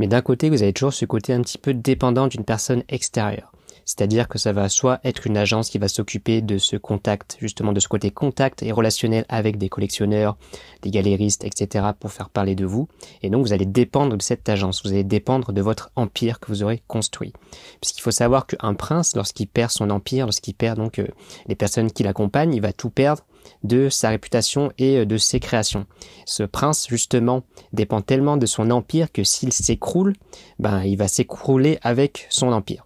Mais 0.01 0.07
d'un 0.07 0.23
côté, 0.23 0.49
vous 0.49 0.63
avez 0.63 0.73
toujours 0.73 0.95
ce 0.95 1.05
côté 1.05 1.31
un 1.31 1.41
petit 1.41 1.59
peu 1.59 1.75
dépendant 1.75 2.25
d'une 2.25 2.43
personne 2.43 2.81
extérieure. 2.89 3.51
C'est-à-dire 3.85 4.27
que 4.27 4.39
ça 4.39 4.51
va 4.51 4.67
soit 4.67 4.99
être 5.03 5.27
une 5.27 5.37
agence 5.37 5.69
qui 5.69 5.77
va 5.77 5.87
s'occuper 5.87 6.41
de 6.41 6.57
ce 6.57 6.75
contact, 6.75 7.37
justement 7.39 7.71
de 7.71 7.79
ce 7.79 7.87
côté 7.87 8.09
contact 8.09 8.63
et 8.63 8.71
relationnel 8.71 9.25
avec 9.29 9.59
des 9.59 9.69
collectionneurs, 9.69 10.37
des 10.81 10.89
galéristes, 10.89 11.43
etc. 11.43 11.85
pour 11.99 12.11
faire 12.11 12.29
parler 12.29 12.55
de 12.55 12.65
vous. 12.65 12.87
Et 13.21 13.29
donc 13.29 13.45
vous 13.45 13.53
allez 13.53 13.67
dépendre 13.67 14.17
de 14.17 14.21
cette 14.23 14.49
agence, 14.49 14.83
vous 14.83 14.91
allez 14.91 15.03
dépendre 15.03 15.51
de 15.51 15.61
votre 15.61 15.91
empire 15.95 16.39
que 16.39 16.47
vous 16.47 16.63
aurez 16.63 16.81
construit. 16.87 17.31
Puisqu'il 17.79 18.01
faut 18.01 18.09
savoir 18.09 18.47
qu'un 18.47 18.73
prince, 18.73 19.15
lorsqu'il 19.15 19.47
perd 19.47 19.69
son 19.69 19.91
empire, 19.91 20.25
lorsqu'il 20.25 20.55
perd 20.55 20.79
donc 20.79 20.97
euh, 20.97 21.07
les 21.45 21.55
personnes 21.55 21.91
qui 21.91 22.01
l'accompagnent, 22.01 22.55
il 22.55 22.61
va 22.61 22.73
tout 22.73 22.89
perdre 22.89 23.23
de 23.63 23.89
sa 23.89 24.09
réputation 24.09 24.71
et 24.77 24.97
euh, 24.97 25.05
de 25.05 25.17
ses 25.17 25.39
créations. 25.39 25.85
Ce 26.25 26.43
prince, 26.43 26.87
justement, 26.89 27.43
dépend 27.73 28.01
tellement 28.01 28.37
de 28.37 28.45
son 28.45 28.71
empire 28.71 29.11
que 29.11 29.23
s'il 29.23 29.53
s'écroule, 29.53 30.13
ben, 30.59 30.83
il 30.83 30.97
va 30.97 31.07
s'écrouler 31.07 31.79
avec 31.81 32.27
son 32.29 32.51
empire. 32.51 32.85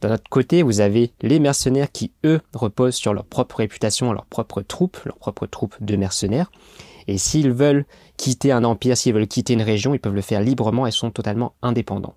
D'un 0.00 0.12
autre 0.12 0.28
côté, 0.28 0.62
vous 0.62 0.80
avez 0.80 1.12
les 1.22 1.38
mercenaires 1.38 1.90
qui, 1.90 2.12
eux, 2.24 2.40
reposent 2.52 2.94
sur 2.94 3.14
leur 3.14 3.24
propre 3.24 3.56
réputation, 3.56 4.12
leur 4.12 4.26
propre 4.26 4.60
troupe, 4.60 4.98
leur 5.04 5.16
propre 5.16 5.46
troupe 5.46 5.74
de 5.80 5.96
mercenaires. 5.96 6.50
Et 7.08 7.16
s'ils 7.16 7.50
veulent 7.50 7.86
quitter 8.16 8.52
un 8.52 8.64
empire, 8.64 8.96
s'ils 8.96 9.14
veulent 9.14 9.26
quitter 9.26 9.54
une 9.54 9.62
région, 9.62 9.94
ils 9.94 9.98
peuvent 9.98 10.14
le 10.14 10.20
faire 10.20 10.40
librement 10.40 10.86
et 10.86 10.90
sont 10.90 11.10
totalement 11.10 11.54
indépendants. 11.62 12.14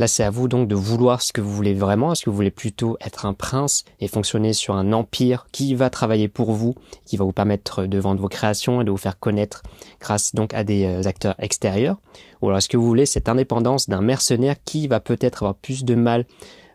Là, 0.00 0.08
c'est 0.08 0.24
à 0.24 0.30
vous 0.30 0.48
donc 0.48 0.66
de 0.66 0.74
vouloir 0.74 1.20
ce 1.20 1.30
que 1.30 1.42
vous 1.42 1.54
voulez 1.54 1.74
vraiment. 1.74 2.12
Est-ce 2.12 2.24
que 2.24 2.30
vous 2.30 2.36
voulez 2.36 2.50
plutôt 2.50 2.96
être 3.04 3.26
un 3.26 3.34
prince 3.34 3.84
et 4.00 4.08
fonctionner 4.08 4.54
sur 4.54 4.74
un 4.74 4.94
empire 4.94 5.46
qui 5.52 5.74
va 5.74 5.90
travailler 5.90 6.26
pour 6.26 6.52
vous, 6.52 6.74
qui 7.04 7.18
va 7.18 7.26
vous 7.26 7.34
permettre 7.34 7.84
de 7.84 7.98
vendre 7.98 8.18
vos 8.18 8.30
créations 8.30 8.80
et 8.80 8.84
de 8.84 8.90
vous 8.90 8.96
faire 8.96 9.18
connaître 9.18 9.62
grâce 10.00 10.34
donc 10.34 10.54
à 10.54 10.64
des 10.64 10.86
euh, 10.86 11.06
acteurs 11.06 11.34
extérieurs? 11.38 11.98
Ou 12.40 12.46
alors 12.46 12.56
est-ce 12.56 12.70
que 12.70 12.78
vous 12.78 12.86
voulez 12.86 13.04
cette 13.04 13.28
indépendance 13.28 13.90
d'un 13.90 14.00
mercenaire 14.00 14.56
qui 14.64 14.88
va 14.88 15.00
peut-être 15.00 15.42
avoir 15.42 15.54
plus 15.54 15.84
de 15.84 15.94
mal 15.94 16.24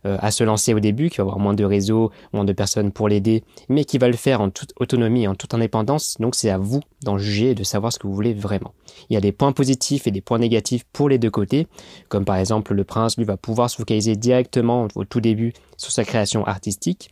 euh, 0.06 0.18
à 0.22 0.32
se 0.32 0.44
lancer 0.44 0.74
au 0.74 0.80
début, 0.80 1.10
qui 1.10 1.18
va 1.18 1.24
avoir 1.24 1.40
moins 1.40 1.54
de 1.54 1.64
réseaux, 1.64 2.12
moins 2.34 2.46
de 2.46 2.54
personnes 2.54 2.92
pour 2.92 3.10
l'aider, 3.10 3.44
mais 3.70 3.86
qui 3.86 3.98
va 3.98 4.08
le 4.08 4.16
faire 4.16 4.42
en 4.42 4.50
toute 4.50 4.74
autonomie 4.80 5.28
en 5.28 5.36
toute 5.36 5.54
indépendance. 5.54 6.18
Donc 6.20 6.36
c'est 6.36 6.50
à 6.50 6.58
vous 6.58 6.82
d'en 7.04 7.18
juger 7.18 7.52
et 7.52 7.56
de 7.56 7.64
savoir 7.64 7.92
ce 7.92 8.00
que 8.00 8.08
vous 8.08 8.14
voulez 8.14 8.34
vraiment. 8.34 8.74
Il 9.10 9.14
y 9.14 9.18
a 9.18 9.22
des 9.22 9.32
points 9.32 9.52
positifs 9.52 10.08
et 10.08 10.12
des 10.12 10.22
points 10.22 10.40
négatifs 10.40 10.86
pour 10.94 11.10
les 11.10 11.18
deux 11.18 11.32
côtés, 11.32 11.68
comme 12.10 12.26
par 12.26 12.38
exemple 12.38 12.74
le 12.74 12.84
prince 12.84 13.18
lui 13.18 13.26
va 13.26 13.38
pouvoir 13.38 13.70
se 13.70 13.78
focaliser 13.78 14.16
directement 14.16 14.88
au 14.96 15.06
tout 15.06 15.22
début 15.22 15.54
sur 15.78 15.92
sa 15.92 16.04
création 16.04 16.46
artistique, 16.46 17.12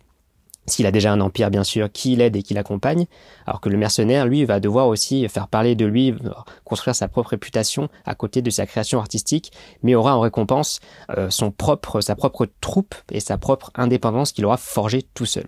s'il 0.65 0.85
a 0.85 0.91
déjà 0.91 1.11
un 1.11 1.21
empire 1.21 1.49
bien 1.49 1.63
sûr 1.63 1.91
qui 1.91 2.15
l'aide 2.15 2.35
et 2.35 2.43
qui 2.43 2.53
l'accompagne, 2.53 3.05
alors 3.45 3.61
que 3.61 3.69
le 3.69 3.77
mercenaire, 3.77 4.25
lui, 4.25 4.45
va 4.45 4.59
devoir 4.59 4.87
aussi 4.87 5.27
faire 5.27 5.47
parler 5.47 5.75
de 5.75 5.85
lui, 5.85 6.13
construire 6.63 6.95
sa 6.95 7.07
propre 7.07 7.31
réputation 7.31 7.89
à 8.05 8.15
côté 8.15 8.41
de 8.41 8.49
sa 8.49 8.65
création 8.65 8.99
artistique, 8.99 9.51
mais 9.81 9.95
aura 9.95 10.15
en 10.15 10.21
récompense 10.21 10.79
euh, 11.17 11.29
sa 11.29 12.15
propre 12.15 12.47
troupe 12.61 12.95
et 13.11 13.19
sa 13.19 13.37
propre 13.37 13.71
indépendance 13.75 14.31
qu'il 14.31 14.45
aura 14.45 14.57
forgé 14.57 15.03
tout 15.13 15.25
seul. 15.25 15.47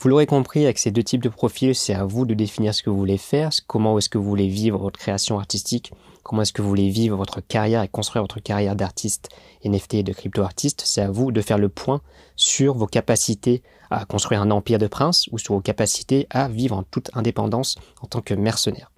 Vous 0.00 0.08
l'aurez 0.08 0.26
compris, 0.26 0.64
avec 0.64 0.78
ces 0.78 0.90
deux 0.90 1.02
types 1.02 1.22
de 1.22 1.28
profils, 1.30 1.74
c'est 1.74 1.94
à 1.94 2.04
vous 2.04 2.26
de 2.26 2.34
définir 2.34 2.74
ce 2.74 2.82
que 2.82 2.90
vous 2.90 2.98
voulez 2.98 3.16
faire, 3.16 3.50
comment 3.66 3.96
est-ce 3.96 4.10
que 4.10 4.18
vous 4.18 4.28
voulez 4.28 4.48
vivre 4.48 4.78
votre 4.78 4.98
création 4.98 5.38
artistique, 5.38 5.92
comment 6.24 6.42
est-ce 6.42 6.52
que 6.52 6.62
vous 6.62 6.68
voulez 6.68 6.88
vivre 6.88 7.16
votre 7.16 7.40
carrière 7.40 7.82
et 7.82 7.88
construire 7.88 8.24
votre 8.24 8.40
carrière 8.40 8.74
d'artiste 8.74 9.28
NFT 9.64 9.94
et 9.94 10.02
de 10.02 10.12
crypto-artiste? 10.12 10.82
C'est 10.84 11.02
à 11.02 11.10
vous 11.10 11.30
de 11.30 11.40
faire 11.40 11.58
le 11.58 11.68
point 11.68 12.00
sur 12.34 12.74
vos 12.74 12.88
capacités 12.88 13.62
à 13.90 14.04
construire 14.06 14.42
un 14.42 14.50
empire 14.50 14.78
de 14.78 14.88
prince 14.88 15.28
ou 15.30 15.38
sur 15.38 15.54
vos 15.54 15.60
capacités 15.60 16.26
à 16.30 16.48
vivre 16.48 16.76
en 16.76 16.82
toute 16.82 17.10
indépendance 17.14 17.76
en 18.00 18.08
tant 18.08 18.22
que 18.22 18.34
mercenaire. 18.34 18.90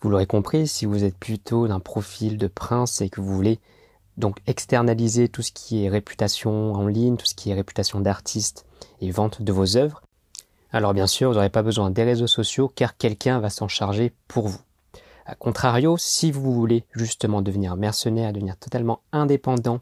Vous 0.00 0.08
l'aurez 0.08 0.26
compris, 0.26 0.66
si 0.66 0.86
vous 0.86 1.04
êtes 1.04 1.16
plutôt 1.16 1.68
d'un 1.68 1.80
profil 1.80 2.38
de 2.38 2.46
prince 2.46 3.02
et 3.02 3.10
que 3.10 3.20
vous 3.20 3.34
voulez 3.34 3.58
donc 4.16 4.38
externaliser 4.46 5.28
tout 5.28 5.42
ce 5.42 5.52
qui 5.52 5.84
est 5.84 5.88
réputation 5.88 6.72
en 6.72 6.86
ligne, 6.86 7.16
tout 7.16 7.26
ce 7.26 7.34
qui 7.34 7.50
est 7.50 7.54
réputation 7.54 8.00
d'artiste 8.00 8.64
et 9.00 9.10
vente 9.10 9.42
de 9.42 9.52
vos 9.52 9.76
œuvres, 9.76 10.02
alors 10.74 10.92
bien 10.92 11.06
sûr, 11.06 11.28
vous 11.28 11.36
n'aurez 11.36 11.50
pas 11.50 11.62
besoin 11.62 11.90
des 11.92 12.02
réseaux 12.02 12.26
sociaux 12.26 12.68
car 12.68 12.96
quelqu'un 12.96 13.38
va 13.38 13.48
s'en 13.48 13.68
charger 13.68 14.12
pour 14.26 14.48
vous. 14.48 14.58
A 15.26 15.34
contrario, 15.34 15.96
si 15.96 16.30
vous 16.30 16.52
voulez 16.52 16.84
justement 16.92 17.40
devenir 17.40 17.76
mercenaire, 17.76 18.32
devenir 18.32 18.58
totalement 18.58 19.00
indépendant 19.10 19.80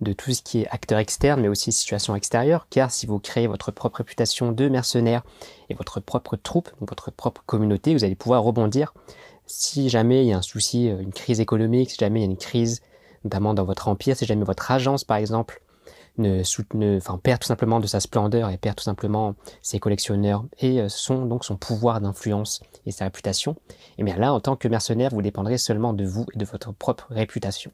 de 0.00 0.12
tout 0.12 0.32
ce 0.32 0.42
qui 0.42 0.60
est 0.60 0.68
acteur 0.68 1.00
externe, 1.00 1.40
mais 1.40 1.48
aussi 1.48 1.72
situation 1.72 2.14
extérieure, 2.14 2.68
car 2.70 2.92
si 2.92 3.06
vous 3.06 3.18
créez 3.18 3.48
votre 3.48 3.72
propre 3.72 3.98
réputation 3.98 4.52
de 4.52 4.68
mercenaire 4.68 5.22
et 5.68 5.74
votre 5.74 5.98
propre 5.98 6.36
troupe, 6.36 6.70
votre 6.80 7.10
propre 7.10 7.42
communauté, 7.44 7.92
vous 7.94 8.04
allez 8.04 8.14
pouvoir 8.14 8.42
rebondir. 8.42 8.94
Si 9.46 9.88
jamais 9.88 10.24
il 10.24 10.28
y 10.28 10.32
a 10.32 10.38
un 10.38 10.42
souci, 10.42 10.86
une 10.86 11.12
crise 11.12 11.40
économique, 11.40 11.90
si 11.90 11.96
jamais 11.98 12.20
il 12.20 12.22
y 12.22 12.26
a 12.26 12.30
une 12.30 12.36
crise, 12.36 12.80
notamment 13.24 13.52
dans 13.52 13.64
votre 13.64 13.88
empire, 13.88 14.16
si 14.16 14.26
jamais 14.26 14.44
votre 14.44 14.70
agence, 14.70 15.02
par 15.02 15.16
exemple, 15.16 15.60
ne, 16.18 16.96
enfin, 16.96 17.18
perd 17.22 17.40
tout 17.40 17.46
simplement 17.46 17.80
de 17.80 17.86
sa 17.86 18.00
splendeur 18.00 18.50
et 18.50 18.56
perd 18.56 18.76
tout 18.76 18.84
simplement 18.84 19.34
ses 19.62 19.80
collectionneurs 19.80 20.44
et 20.58 20.80
euh, 20.80 20.88
son, 20.88 21.26
donc 21.26 21.44
son 21.44 21.56
pouvoir 21.56 22.00
d'influence 22.00 22.62
et 22.86 22.92
sa 22.92 23.04
réputation, 23.04 23.52
et 23.52 23.74
eh 23.98 24.04
bien 24.04 24.16
là, 24.16 24.32
en 24.32 24.40
tant 24.40 24.56
que 24.56 24.68
mercenaire, 24.68 25.10
vous 25.10 25.22
dépendrez 25.22 25.58
seulement 25.58 25.92
de 25.92 26.04
vous 26.04 26.26
et 26.34 26.38
de 26.38 26.44
votre 26.44 26.72
propre 26.72 27.06
réputation. 27.10 27.72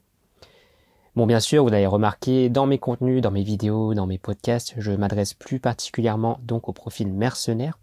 Bon, 1.15 1.25
bien 1.25 1.41
sûr, 1.41 1.63
vous 1.63 1.73
avez 1.73 1.87
remarqué 1.87 2.49
dans 2.49 2.65
mes 2.65 2.77
contenus, 2.77 3.21
dans 3.21 3.31
mes 3.31 3.43
vidéos, 3.43 3.93
dans 3.93 4.07
mes 4.07 4.17
podcasts, 4.17 4.73
je 4.77 4.93
m'adresse 4.93 5.33
plus 5.33 5.59
particulièrement 5.59 6.39
donc 6.43 6.69
au 6.69 6.73
profil 6.73 7.11
mercenaire, 7.11 7.77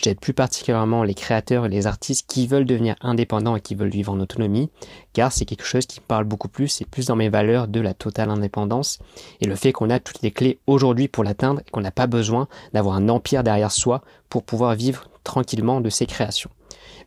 J'aide 0.00 0.20
plus 0.20 0.32
particulièrement 0.32 1.02
les 1.02 1.14
créateurs 1.14 1.66
et 1.66 1.68
les 1.68 1.88
artistes 1.88 2.30
qui 2.30 2.46
veulent 2.46 2.64
devenir 2.64 2.94
indépendants 3.00 3.56
et 3.56 3.60
qui 3.60 3.74
veulent 3.74 3.90
vivre 3.90 4.12
en 4.12 4.20
autonomie, 4.20 4.70
car 5.12 5.32
c'est 5.32 5.44
quelque 5.44 5.64
chose 5.64 5.86
qui 5.86 5.98
me 6.00 6.06
parle 6.06 6.24
beaucoup 6.24 6.48
plus, 6.48 6.68
c'est 6.68 6.84
plus 6.84 7.06
dans 7.06 7.16
mes 7.16 7.28
valeurs 7.28 7.66
de 7.66 7.80
la 7.80 7.94
totale 7.94 8.30
indépendance 8.30 9.00
et 9.40 9.46
le 9.46 9.56
fait 9.56 9.72
qu'on 9.72 9.90
a 9.90 9.98
toutes 9.98 10.22
les 10.22 10.30
clés 10.30 10.60
aujourd'hui 10.68 11.08
pour 11.08 11.24
l'atteindre 11.24 11.62
et 11.66 11.70
qu'on 11.70 11.80
n'a 11.80 11.90
pas 11.90 12.06
besoin 12.06 12.46
d'avoir 12.72 12.94
un 12.94 13.08
empire 13.08 13.42
derrière 13.42 13.72
soi 13.72 14.02
pour 14.28 14.44
pouvoir 14.44 14.76
vivre 14.76 15.08
tranquillement 15.24 15.80
de 15.80 15.90
ses 15.90 16.06
créations. 16.06 16.50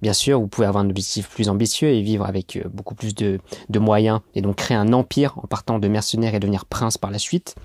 Bien 0.01 0.13
sûr, 0.13 0.39
vous 0.39 0.47
pouvez 0.47 0.67
avoir 0.67 0.83
un 0.83 0.89
objectif 0.89 1.29
plus 1.29 1.47
ambitieux 1.47 1.89
et 1.89 2.01
vivre 2.01 2.25
avec 2.25 2.57
euh, 2.57 2.63
beaucoup 2.73 2.95
plus 2.95 3.13
de, 3.15 3.39
de 3.69 3.79
moyens 3.79 4.19
et 4.35 4.41
donc 4.41 4.57
créer 4.57 4.75
un 4.75 4.93
empire 4.93 5.37
en 5.37 5.47
partant 5.47 5.79
de 5.79 5.87
mercenaires 5.87 6.35
et 6.35 6.39
devenir 6.39 6.65
prince 6.65 6.97
par 6.97 7.11
la 7.11 7.19
suite 7.19 7.55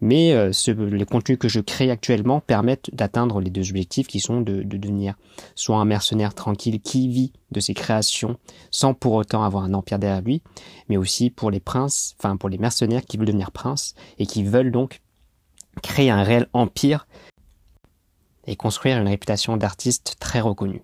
mais 0.00 0.32
euh, 0.32 0.52
les 0.76 1.04
contenus 1.04 1.38
que 1.38 1.48
je 1.48 1.60
crée 1.60 1.90
actuellement 1.90 2.40
permettent 2.40 2.90
d'atteindre 2.94 3.40
les 3.40 3.50
deux 3.50 3.68
objectifs 3.70 4.06
qui 4.06 4.20
sont 4.20 4.40
de, 4.40 4.62
devenir 4.62 5.14
soit 5.54 5.78
un 5.78 5.84
mercenaire 5.84 6.34
tranquille 6.34 6.80
qui 6.80 7.08
vit 7.08 7.32
de 7.50 7.60
ses 7.60 7.74
créations 7.74 8.38
sans 8.70 8.94
pour 8.94 9.14
autant 9.14 9.42
avoir 9.42 9.64
un 9.64 9.74
empire 9.74 9.98
derrière 9.98 10.22
lui, 10.22 10.42
mais 10.88 10.96
aussi 10.96 11.30
pour 11.30 11.50
les 11.50 11.60
princes, 11.60 12.14
enfin 12.18 12.36
pour 12.36 12.48
les 12.48 12.58
mercenaires 12.58 13.04
qui 13.04 13.16
veulent 13.16 13.26
devenir 13.26 13.50
princes 13.50 13.94
et 14.18 14.26
qui 14.26 14.44
veulent 14.44 14.72
donc 14.72 15.00
créer 15.82 16.10
un 16.10 16.22
réel 16.22 16.48
empire 16.52 17.06
et 18.46 18.56
construire 18.56 18.98
une 18.98 19.08
réputation 19.08 19.56
d'artiste 19.56 20.16
très 20.18 20.40
reconnu. 20.40 20.82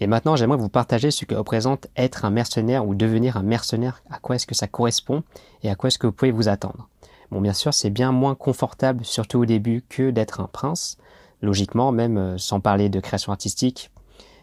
Et 0.00 0.06
maintenant, 0.06 0.34
j'aimerais 0.34 0.58
vous 0.58 0.68
partager 0.68 1.10
ce 1.10 1.24
que 1.24 1.34
représente 1.34 1.86
être 1.96 2.24
un 2.24 2.30
mercenaire 2.30 2.86
ou 2.86 2.94
devenir 2.94 3.36
un 3.36 3.42
mercenaire, 3.42 4.02
à 4.10 4.18
quoi 4.18 4.36
est-ce 4.36 4.46
que 4.46 4.54
ça 4.54 4.66
correspond 4.66 5.22
et 5.62 5.70
à 5.70 5.76
quoi 5.76 5.88
est-ce 5.88 5.98
que 5.98 6.06
vous 6.06 6.12
pouvez 6.12 6.32
vous 6.32 6.48
attendre. 6.48 6.88
Bon, 7.30 7.40
bien 7.40 7.52
sûr, 7.52 7.72
c'est 7.74 7.90
bien 7.90 8.12
moins 8.12 8.34
confortable, 8.34 9.04
surtout 9.04 9.40
au 9.40 9.46
début, 9.46 9.82
que 9.88 10.10
d'être 10.10 10.40
un 10.40 10.46
prince. 10.46 10.98
Logiquement, 11.42 11.92
même 11.92 12.16
euh, 12.16 12.38
sans 12.38 12.60
parler 12.60 12.88
de 12.88 13.00
création 13.00 13.32
artistique, 13.32 13.90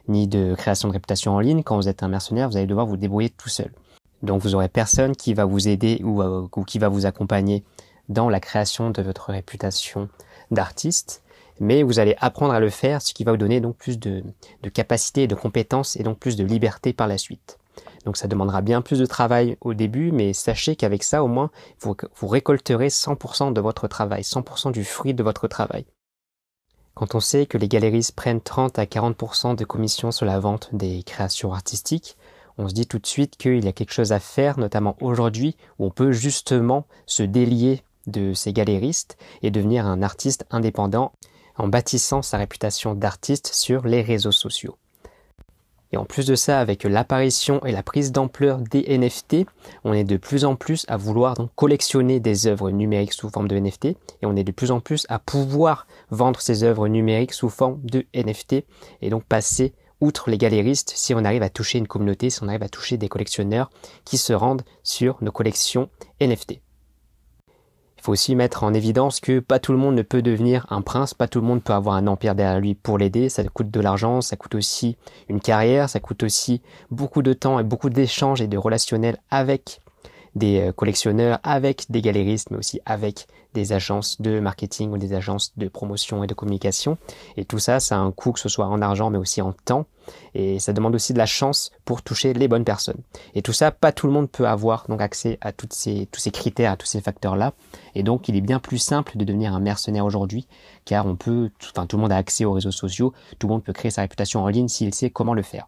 ni 0.08 0.28
de 0.28 0.56
création 0.56 0.88
de 0.88 0.94
réputation 0.94 1.36
en 1.36 1.40
ligne, 1.40 1.64
quand 1.64 1.76
vous 1.76 1.88
êtes 1.88 2.04
un 2.04 2.08
mercenaire, 2.08 2.50
vous 2.50 2.58
allez 2.58 2.68
devoir 2.68 2.86
vous 2.86 2.98
débrouiller 2.98 3.30
tout 3.30 3.50
seul. 3.50 3.72
Donc 4.24 4.42
vous 4.42 4.56
aurez 4.56 4.70
personne 4.70 5.16
qui 5.16 5.34
va 5.34 5.46
vous 5.46 5.68
aider 5.68 6.02
ou, 6.04 6.22
euh, 6.22 6.48
qui 6.68 6.80
va 6.80 6.90
vous 6.90 7.06
accompagner 7.06 7.64
dans 8.10 8.30
la 8.30 8.40
création 8.40 8.90
de 8.90 9.02
votre 9.02 9.32
réputation 9.32 10.10
d'artiste 10.52 11.24
mais 11.62 11.84
vous 11.84 12.00
allez 12.00 12.16
apprendre 12.20 12.54
à 12.54 12.60
le 12.60 12.72
faire, 12.72 13.04
ce 13.04 13.14
qui 13.14 13.24
va 13.24 13.32
vous 13.32 13.38
donner 13.38 13.62
donc 13.62 13.78
plus 13.78 14.00
de, 14.00 14.24
de 14.64 14.70
capacité, 14.70 15.28
de 15.28 15.36
compétences 15.36 15.96
et 15.96 16.02
donc 16.02 16.18
plus 16.18 16.36
de 16.36 16.44
liberté 16.44 16.92
par 16.92 17.08
la 17.08 17.20
suite. 17.20 17.60
Donc 18.06 18.18
ça 18.18 18.28
demandera 18.28 18.62
bien 18.62 18.82
plus 18.82 19.00
de 19.00 19.06
travail 19.06 19.58
au 19.62 19.74
début, 19.74 20.12
mais 20.12 20.34
sachez 20.34 20.76
qu'avec 20.76 21.04
ça, 21.04 21.24
au 21.24 21.28
moins, 21.28 21.52
vous, 21.80 21.96
récolterez 22.28 22.88
100% 22.88 23.54
de 23.54 23.62
votre 23.62 23.88
travail, 23.88 24.22
100% 24.22 24.72
du 24.72 24.84
fruit 24.84 25.14
de 25.14 25.24
votre 25.24 25.48
travail. 25.48 25.86
Quand 26.94 27.16
on 27.16 27.20
sait 27.20 27.46
que 27.46 27.58
les 27.58 27.68
galeristes 27.68 28.16
prennent 28.16 28.42
30 28.42 28.80
à 28.80 28.86
40% 28.86 29.56
de 29.56 29.66
commission 29.66 30.12
sur 30.12 30.26
la 30.26 30.40
vente 30.40 30.70
des 30.74 31.04
créations 31.04 31.54
artistiques, 31.54 32.18
on 32.58 32.68
se 32.68 32.74
dit 32.74 32.86
tout 32.86 33.00
de 33.00 33.08
suite 33.08 33.38
qu'il 33.38 33.64
y 33.64 33.68
a 33.68 33.72
quelque 33.72 33.94
chose 33.94 34.12
à 34.12 34.20
faire, 34.20 34.60
notamment 34.60 34.98
aujourd'hui, 35.00 35.56
où 35.80 35.86
on 35.86 35.90
peut 35.90 36.12
justement 36.12 36.86
se 37.06 37.24
délier 37.24 37.84
de 38.08 38.34
ces 38.34 38.52
galéristes 38.52 39.18
et 39.42 39.52
devenir 39.52 39.86
un 39.86 40.02
artiste 40.02 40.46
indépendant 40.50 41.14
en 41.56 41.68
bâtissant 41.68 42.22
sa 42.22 42.38
réputation 42.38 42.94
d'artiste 42.94 43.54
sur 43.54 43.86
les 43.86 44.02
réseaux 44.02 44.32
sociaux. 44.32 44.78
Et 45.94 45.98
en 45.98 46.06
plus 46.06 46.26
de 46.26 46.36
ça, 46.36 46.60
avec 46.60 46.84
l'apparition 46.84 47.64
et 47.66 47.72
la 47.72 47.84
prise 47.84 48.12
d'ampleur 48.12 48.60
des 48.60 48.98
NFT, 48.98 49.46
on 49.84 49.94
est 49.94 50.04
de 50.04 50.18
plus 50.18 50.46
en 50.46 50.56
plus 50.56 50.86
à 50.88 50.98
vouloir 50.98 51.34
donc 51.34 51.50
collectionner 51.56 52.20
des 52.20 52.48
œuvres 52.48 52.72
numériques 52.72 53.14
sous 53.14 53.30
forme 53.30 53.48
de 53.48 53.58
NFT 53.58 53.86
et 53.86 53.98
on 54.24 54.36
est 54.36 54.44
de 54.44 54.52
plus 54.52 54.72
en 54.72 54.80
plus 54.80 55.06
à 55.10 55.20
pouvoir 55.20 55.88
vendre 56.10 56.40
ces 56.40 56.64
œuvres 56.64 56.88
numériques 56.88 57.34
sous 57.34 57.50
forme 57.50 57.80
de 57.84 58.06
NFT 58.16 58.64
et 59.02 59.10
donc 59.10 59.26
passer 59.26 59.74
outre 60.00 60.30
les 60.30 60.38
galéristes 60.38 60.94
si 60.96 61.14
on 61.14 61.26
arrive 61.26 61.44
à 61.44 61.50
toucher 61.50 61.78
une 61.78 61.88
communauté, 61.88 62.30
si 62.30 62.42
on 62.44 62.48
arrive 62.48 62.64
à 62.64 62.70
toucher 62.70 62.98
des 62.98 63.10
collectionneurs 63.10 63.70
qui 64.06 64.18
se 64.18 64.34
rendent 64.34 64.64
sur 64.84 65.18
nos 65.22 65.32
collections 65.32 65.90
NFT. 66.22 66.62
Faut 68.02 68.14
aussi 68.14 68.36
mettre 68.36 68.64
en 68.64 68.74
évidence 68.74 69.20
que 69.20 69.40
pas 69.40 69.60
tout 69.60 69.72
le 69.72 69.78
monde 69.78 69.96
ne 69.96 70.02
peut 70.02 70.24
devenir 70.24 70.66
un 70.72 70.82
prince, 70.82 71.14
pas 71.14 71.28
tout 71.28 71.40
le 71.40 71.46
monde 71.46 71.62
peut 71.62 71.74
avoir 71.74 71.96
un 71.96 72.08
empire 72.08 72.34
derrière 72.34 72.60
lui 72.60 72.74
pour 72.74 72.98
l'aider, 72.98 73.30
ça 73.30 73.44
coûte 73.44 73.70
de 73.70 73.80
l'argent, 73.80 74.22
ça 74.22 74.36
coûte 74.36 74.56
aussi 74.56 74.98
une 75.30 75.40
carrière, 75.40 75.88
ça 75.88 76.00
coûte 76.00 76.24
aussi 76.24 76.64
beaucoup 76.90 77.22
de 77.22 77.34
temps 77.34 77.60
et 77.60 77.64
beaucoup 77.64 77.92
d'échanges 77.92 78.42
et 78.42 78.48
de 78.48 78.58
relationnels 78.58 79.18
avec 79.30 79.82
des 80.36 80.62
euh, 80.62 80.72
collectionneurs, 80.72 81.40
avec 81.44 81.86
des 81.90 82.02
galéristes, 82.02 82.52
mais 82.52 82.58
aussi 82.58 82.80
avec 82.86 83.28
des 83.54 83.74
agences 83.74 84.22
de 84.22 84.40
marketing 84.40 84.92
ou 84.92 84.98
des 84.98 85.14
agences 85.14 85.52
de 85.58 85.68
promotion 85.68 86.24
et 86.24 86.28
de 86.28 86.34
communication. 86.34 86.98
Et 87.38 87.46
tout 87.46 87.60
ça, 87.60 87.80
ça 87.80 87.98
a 87.98 88.00
un 88.00 88.12
coût, 88.12 88.32
que 88.32 88.40
ce 88.40 88.50
soit 88.50 88.66
en 88.66 88.82
argent, 88.82 89.10
mais 89.10 89.18
aussi 89.18 89.42
en 89.42 89.52
temps. 89.52 89.86
Et 90.34 90.60
ça 90.60 90.74
demande 90.74 90.96
aussi 90.96 91.14
de 91.14 91.18
la 91.18 91.26
chance 91.26 91.72
pour 91.86 92.02
toucher 92.02 92.34
les 92.34 92.48
bonnes 92.48 92.64
personnes. 92.64 93.02
Et 93.36 93.42
tout 93.42 93.54
ça, 93.54 93.72
pas 93.72 93.92
tout 93.92 94.08
le 94.08 94.14
monde 94.14 94.30
peut 94.30 94.48
avoir 94.48 94.86
donc 94.88 95.02
accès 95.02 95.38
à 95.42 95.52
toutes 95.52 95.74
ces, 95.74 96.08
tous 96.12 96.20
ces 96.20 96.32
critères, 96.32 96.72
à 96.72 96.78
tous 96.78 96.88
ces 96.88 97.02
facteurs-là. 97.02 97.54
Et 97.96 98.04
donc, 98.04 98.30
il 98.30 98.36
est 98.36 98.42
bien 98.42 98.60
plus 98.60 98.78
simple 98.78 99.18
de 99.18 99.26
devenir 99.26 99.54
un 99.54 99.60
mercenaire 99.60 100.06
aujourd'hui, 100.06 100.48
car 100.86 101.06
on 101.06 101.16
peut, 101.16 101.52
enfin, 101.72 101.86
tout 101.86 101.98
le 101.98 102.02
monde 102.02 102.12
a 102.12 102.18
accès 102.18 102.46
aux 102.46 102.54
réseaux 102.54 102.72
sociaux, 102.72 103.14
tout 103.38 103.48
le 103.48 103.54
monde 103.54 103.64
peut 103.64 103.74
créer 103.74 103.92
sa 103.92 104.02
réputation 104.02 104.44
en 104.44 104.48
ligne 104.48 104.70
s'il 104.70 104.94
sait 104.94 105.10
comment 105.10 105.34
le 105.34 105.44
faire. 105.44 105.68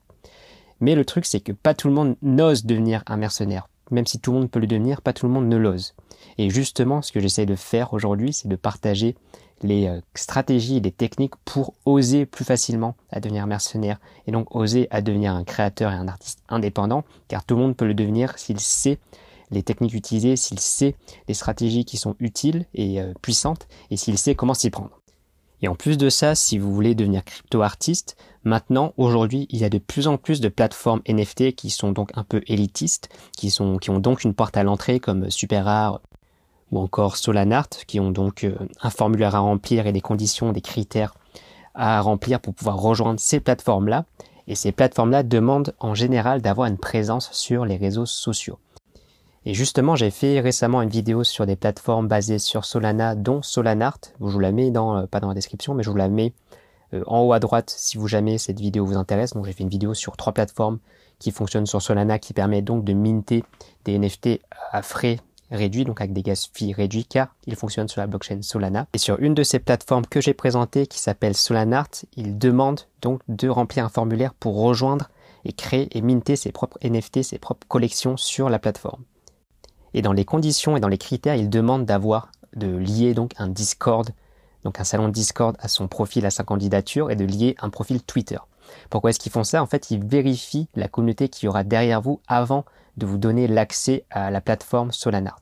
Mais 0.79 0.95
le 0.95 1.05
truc, 1.05 1.25
c'est 1.25 1.39
que 1.39 1.51
pas 1.51 1.73
tout 1.73 1.87
le 1.87 1.93
monde 1.93 2.15
n'ose 2.21 2.65
devenir 2.65 3.03
un 3.07 3.17
mercenaire 3.17 3.67
même 3.93 4.05
si 4.05 4.19
tout 4.19 4.31
le 4.31 4.39
monde 4.39 4.51
peut 4.51 4.59
le 4.59 4.67
devenir, 4.67 5.01
pas 5.01 5.13
tout 5.13 5.27
le 5.27 5.31
monde 5.31 5.47
ne 5.47 5.57
l'ose. 5.57 5.93
Et 6.37 6.49
justement, 6.49 7.01
ce 7.01 7.11
que 7.11 7.19
j'essaie 7.19 7.45
de 7.45 7.55
faire 7.55 7.93
aujourd'hui, 7.93 8.33
c'est 8.33 8.47
de 8.47 8.55
partager 8.55 9.15
les 9.61 9.87
euh, 9.87 10.01
stratégies 10.15 10.77
et 10.77 10.81
les 10.81 10.91
techniques 10.91 11.35
pour 11.45 11.73
oser 11.85 12.25
plus 12.25 12.43
facilement 12.43 12.95
à 13.09 13.19
devenir 13.19 13.47
mercenaire 13.47 13.99
et 14.27 14.31
donc 14.31 14.53
oser 14.55 14.87
à 14.91 15.01
devenir 15.01 15.33
un 15.33 15.43
créateur 15.43 15.91
et 15.91 15.95
un 15.95 16.07
artiste 16.07 16.39
indépendant, 16.49 17.03
car 17.27 17.45
tout 17.45 17.55
le 17.55 17.61
monde 17.61 17.77
peut 17.77 17.85
le 17.85 17.93
devenir 17.93 18.37
s'il 18.37 18.59
sait 18.59 18.99
les 19.51 19.63
techniques 19.63 19.93
utilisées, 19.93 20.35
s'il 20.35 20.59
sait 20.59 20.95
les 21.27 21.33
stratégies 21.33 21.85
qui 21.85 21.97
sont 21.97 22.15
utiles 22.19 22.65
et 22.73 22.99
euh, 22.99 23.13
puissantes, 23.21 23.67
et 23.91 23.97
s'il 23.97 24.17
sait 24.17 24.35
comment 24.35 24.53
s'y 24.53 24.69
prendre. 24.69 24.99
Et 25.61 25.67
en 25.67 25.75
plus 25.75 25.97
de 25.97 26.09
ça, 26.09 26.35
si 26.35 26.57
vous 26.57 26.73
voulez 26.73 26.93
devenir 26.93 27.23
crypto-artiste, 27.23 28.17
maintenant, 28.43 28.93
aujourd'hui, 28.97 29.47
il 29.49 29.59
y 29.59 29.65
a 29.65 29.69
de 29.69 29.77
plus 29.77 30.07
en 30.07 30.17
plus 30.17 30.41
de 30.41 30.49
plateformes 30.49 31.01
NFT 31.07 31.55
qui 31.55 31.69
sont 31.69 31.91
donc 31.91 32.11
un 32.15 32.23
peu 32.23 32.41
élitistes, 32.47 33.09
qui, 33.37 33.53
ont 33.59 33.99
donc 33.99 34.23
une 34.23 34.33
porte 34.33 34.57
à 34.57 34.63
l'entrée 34.63 34.99
comme 34.99 35.29
SuperArt 35.29 36.01
ou 36.71 36.79
encore 36.79 37.17
Solanart, 37.17 37.69
qui 37.87 37.99
ont 37.99 38.11
donc 38.11 38.43
euh, 38.43 38.55
un 38.81 38.89
formulaire 38.89 39.35
à 39.35 39.39
remplir 39.39 39.85
et 39.85 39.91
des 39.91 40.01
conditions, 40.01 40.51
des 40.51 40.61
critères 40.61 41.13
à 41.75 42.01
remplir 42.01 42.39
pour 42.39 42.53
pouvoir 42.53 42.77
rejoindre 42.77 43.19
ces 43.19 43.39
plateformes-là. 43.39 44.05
Et 44.47 44.55
ces 44.55 44.71
plateformes-là 44.71 45.23
demandent 45.23 45.73
en 45.79 45.95
général 45.95 46.41
d'avoir 46.41 46.67
une 46.67 46.77
présence 46.77 47.31
sur 47.31 47.65
les 47.65 47.77
réseaux 47.77 48.05
sociaux. 48.05 48.59
Et 49.45 49.53
justement, 49.53 49.95
j'ai 49.95 50.11
fait 50.11 50.39
récemment 50.39 50.81
une 50.81 50.89
vidéo 50.89 51.23
sur 51.23 51.45
des 51.45 51.55
plateformes 51.55 52.07
basées 52.07 52.39
sur 52.39 52.65
Solana, 52.65 53.15
dont 53.15 53.41
Solanart. 53.41 53.99
Je 54.19 54.25
vous 54.25 54.39
la 54.39 54.51
mets 54.51 54.71
dans, 54.71 54.97
euh, 54.97 55.05
pas 55.05 55.19
dans 55.19 55.29
la 55.29 55.33
description, 55.33 55.73
mais 55.73 55.83
je 55.83 55.89
vous 55.89 55.97
la 55.97 56.09
mets 56.09 56.33
en 57.07 57.21
haut 57.21 57.33
à 57.33 57.39
droite 57.39 57.73
si 57.75 57.97
vous 57.97 58.07
jamais 58.07 58.37
cette 58.37 58.59
vidéo 58.59 58.85
vous 58.85 58.97
intéresse. 58.97 59.33
Donc 59.33 59.45
j'ai 59.45 59.53
fait 59.53 59.63
une 59.63 59.69
vidéo 59.69 59.93
sur 59.93 60.17
trois 60.17 60.33
plateformes 60.33 60.79
qui 61.19 61.31
fonctionnent 61.31 61.65
sur 61.65 61.81
Solana, 61.81 62.19
qui 62.19 62.33
permet 62.33 62.61
donc 62.61 62.83
de 62.83 62.93
minter 62.93 63.43
des 63.85 63.97
NFT 63.97 64.41
à 64.71 64.81
frais 64.81 65.19
réduits, 65.51 65.85
donc 65.85 66.01
avec 66.01 66.13
des 66.13 66.23
gas 66.23 66.49
fees 66.51 66.73
réduits, 66.73 67.05
car 67.05 67.35
ils 67.45 67.55
fonctionnent 67.55 67.87
sur 67.87 68.01
la 68.01 68.07
blockchain 68.07 68.41
Solana. 68.41 68.87
Et 68.93 68.97
sur 68.97 69.19
une 69.19 69.33
de 69.33 69.43
ces 69.43 69.59
plateformes 69.59 70.05
que 70.05 70.21
j'ai 70.21 70.33
présentées, 70.33 70.87
qui 70.87 70.99
s'appelle 70.99 71.35
Solanart, 71.35 71.89
il 72.17 72.37
demande 72.37 72.81
donc 73.01 73.21
de 73.27 73.47
remplir 73.47 73.85
un 73.85 73.89
formulaire 73.89 74.33
pour 74.33 74.61
rejoindre 74.61 75.09
et 75.45 75.53
créer 75.53 75.95
et 75.97 76.01
minter 76.01 76.35
ses 76.35 76.51
propres 76.51 76.77
NFT, 76.83 77.23
ses 77.23 77.37
propres 77.37 77.67
collections 77.67 78.17
sur 78.17 78.49
la 78.49 78.59
plateforme. 78.59 79.03
Et 79.93 80.01
dans 80.01 80.13
les 80.13 80.25
conditions 80.25 80.75
et 80.75 80.79
dans 80.79 80.87
les 80.87 80.97
critères, 80.97 81.35
il 81.35 81.49
demande 81.49 81.85
d'avoir, 81.85 82.31
de 82.55 82.67
lier 82.67 83.13
donc 83.13 83.33
un 83.37 83.47
Discord, 83.47 84.09
donc 84.63 84.79
un 84.79 84.83
salon 84.83 85.09
Discord 85.09 85.55
à 85.59 85.67
son 85.67 85.87
profil, 85.87 86.25
à 86.25 86.31
sa 86.31 86.43
candidature, 86.43 87.11
et 87.11 87.15
de 87.15 87.25
lier 87.25 87.55
un 87.59 87.69
profil 87.69 88.01
Twitter. 88.01 88.39
Pourquoi 88.89 89.09
est-ce 89.09 89.19
qu'ils 89.19 89.31
font 89.31 89.43
ça? 89.43 89.61
En 89.61 89.67
fait, 89.67 89.91
ils 89.91 90.03
vérifient 90.03 90.67
la 90.75 90.87
communauté 90.87 91.29
qui 91.29 91.45
y 91.45 91.49
aura 91.49 91.63
derrière 91.63 92.01
vous 92.01 92.21
avant 92.27 92.65
de 92.97 93.05
vous 93.05 93.17
donner 93.17 93.47
l'accès 93.47 94.05
à 94.09 94.31
la 94.31 94.41
plateforme 94.41 94.91
Solanart. 94.91 95.41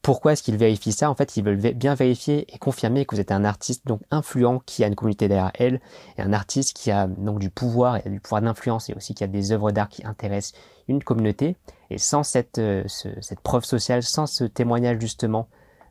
Pourquoi 0.00 0.32
est-ce 0.32 0.44
qu'ils 0.44 0.56
vérifient 0.56 0.92
ça? 0.92 1.10
En 1.10 1.14
fait, 1.14 1.36
ils 1.36 1.44
veulent 1.44 1.74
bien 1.74 1.94
vérifier 1.94 2.46
et 2.54 2.58
confirmer 2.58 3.04
que 3.04 3.16
vous 3.16 3.20
êtes 3.20 3.32
un 3.32 3.44
artiste 3.44 3.86
donc 3.86 4.00
influent 4.10 4.60
qui 4.64 4.84
a 4.84 4.86
une 4.86 4.94
communauté 4.94 5.28
derrière 5.28 5.50
elle, 5.54 5.80
et 6.16 6.22
un 6.22 6.32
artiste 6.32 6.74
qui 6.74 6.90
a 6.90 7.08
donc 7.08 7.40
du 7.40 7.50
pouvoir 7.50 7.96
et 7.96 8.08
du 8.08 8.20
pouvoir 8.20 8.40
d'influence, 8.40 8.88
et 8.88 8.94
aussi 8.94 9.12
qui 9.14 9.24
a 9.24 9.26
des 9.26 9.50
œuvres 9.52 9.72
d'art 9.72 9.88
qui 9.88 10.06
intéressent 10.06 10.58
une 10.86 11.02
communauté. 11.02 11.56
Et 11.90 11.98
sans 11.98 12.22
cette, 12.22 12.58
euh, 12.58 12.84
cette 12.86 13.40
preuve 13.40 13.64
sociale, 13.64 14.02
sans 14.02 14.26
ce 14.26 14.44
témoignage 14.44 15.00
justement, 15.00 15.48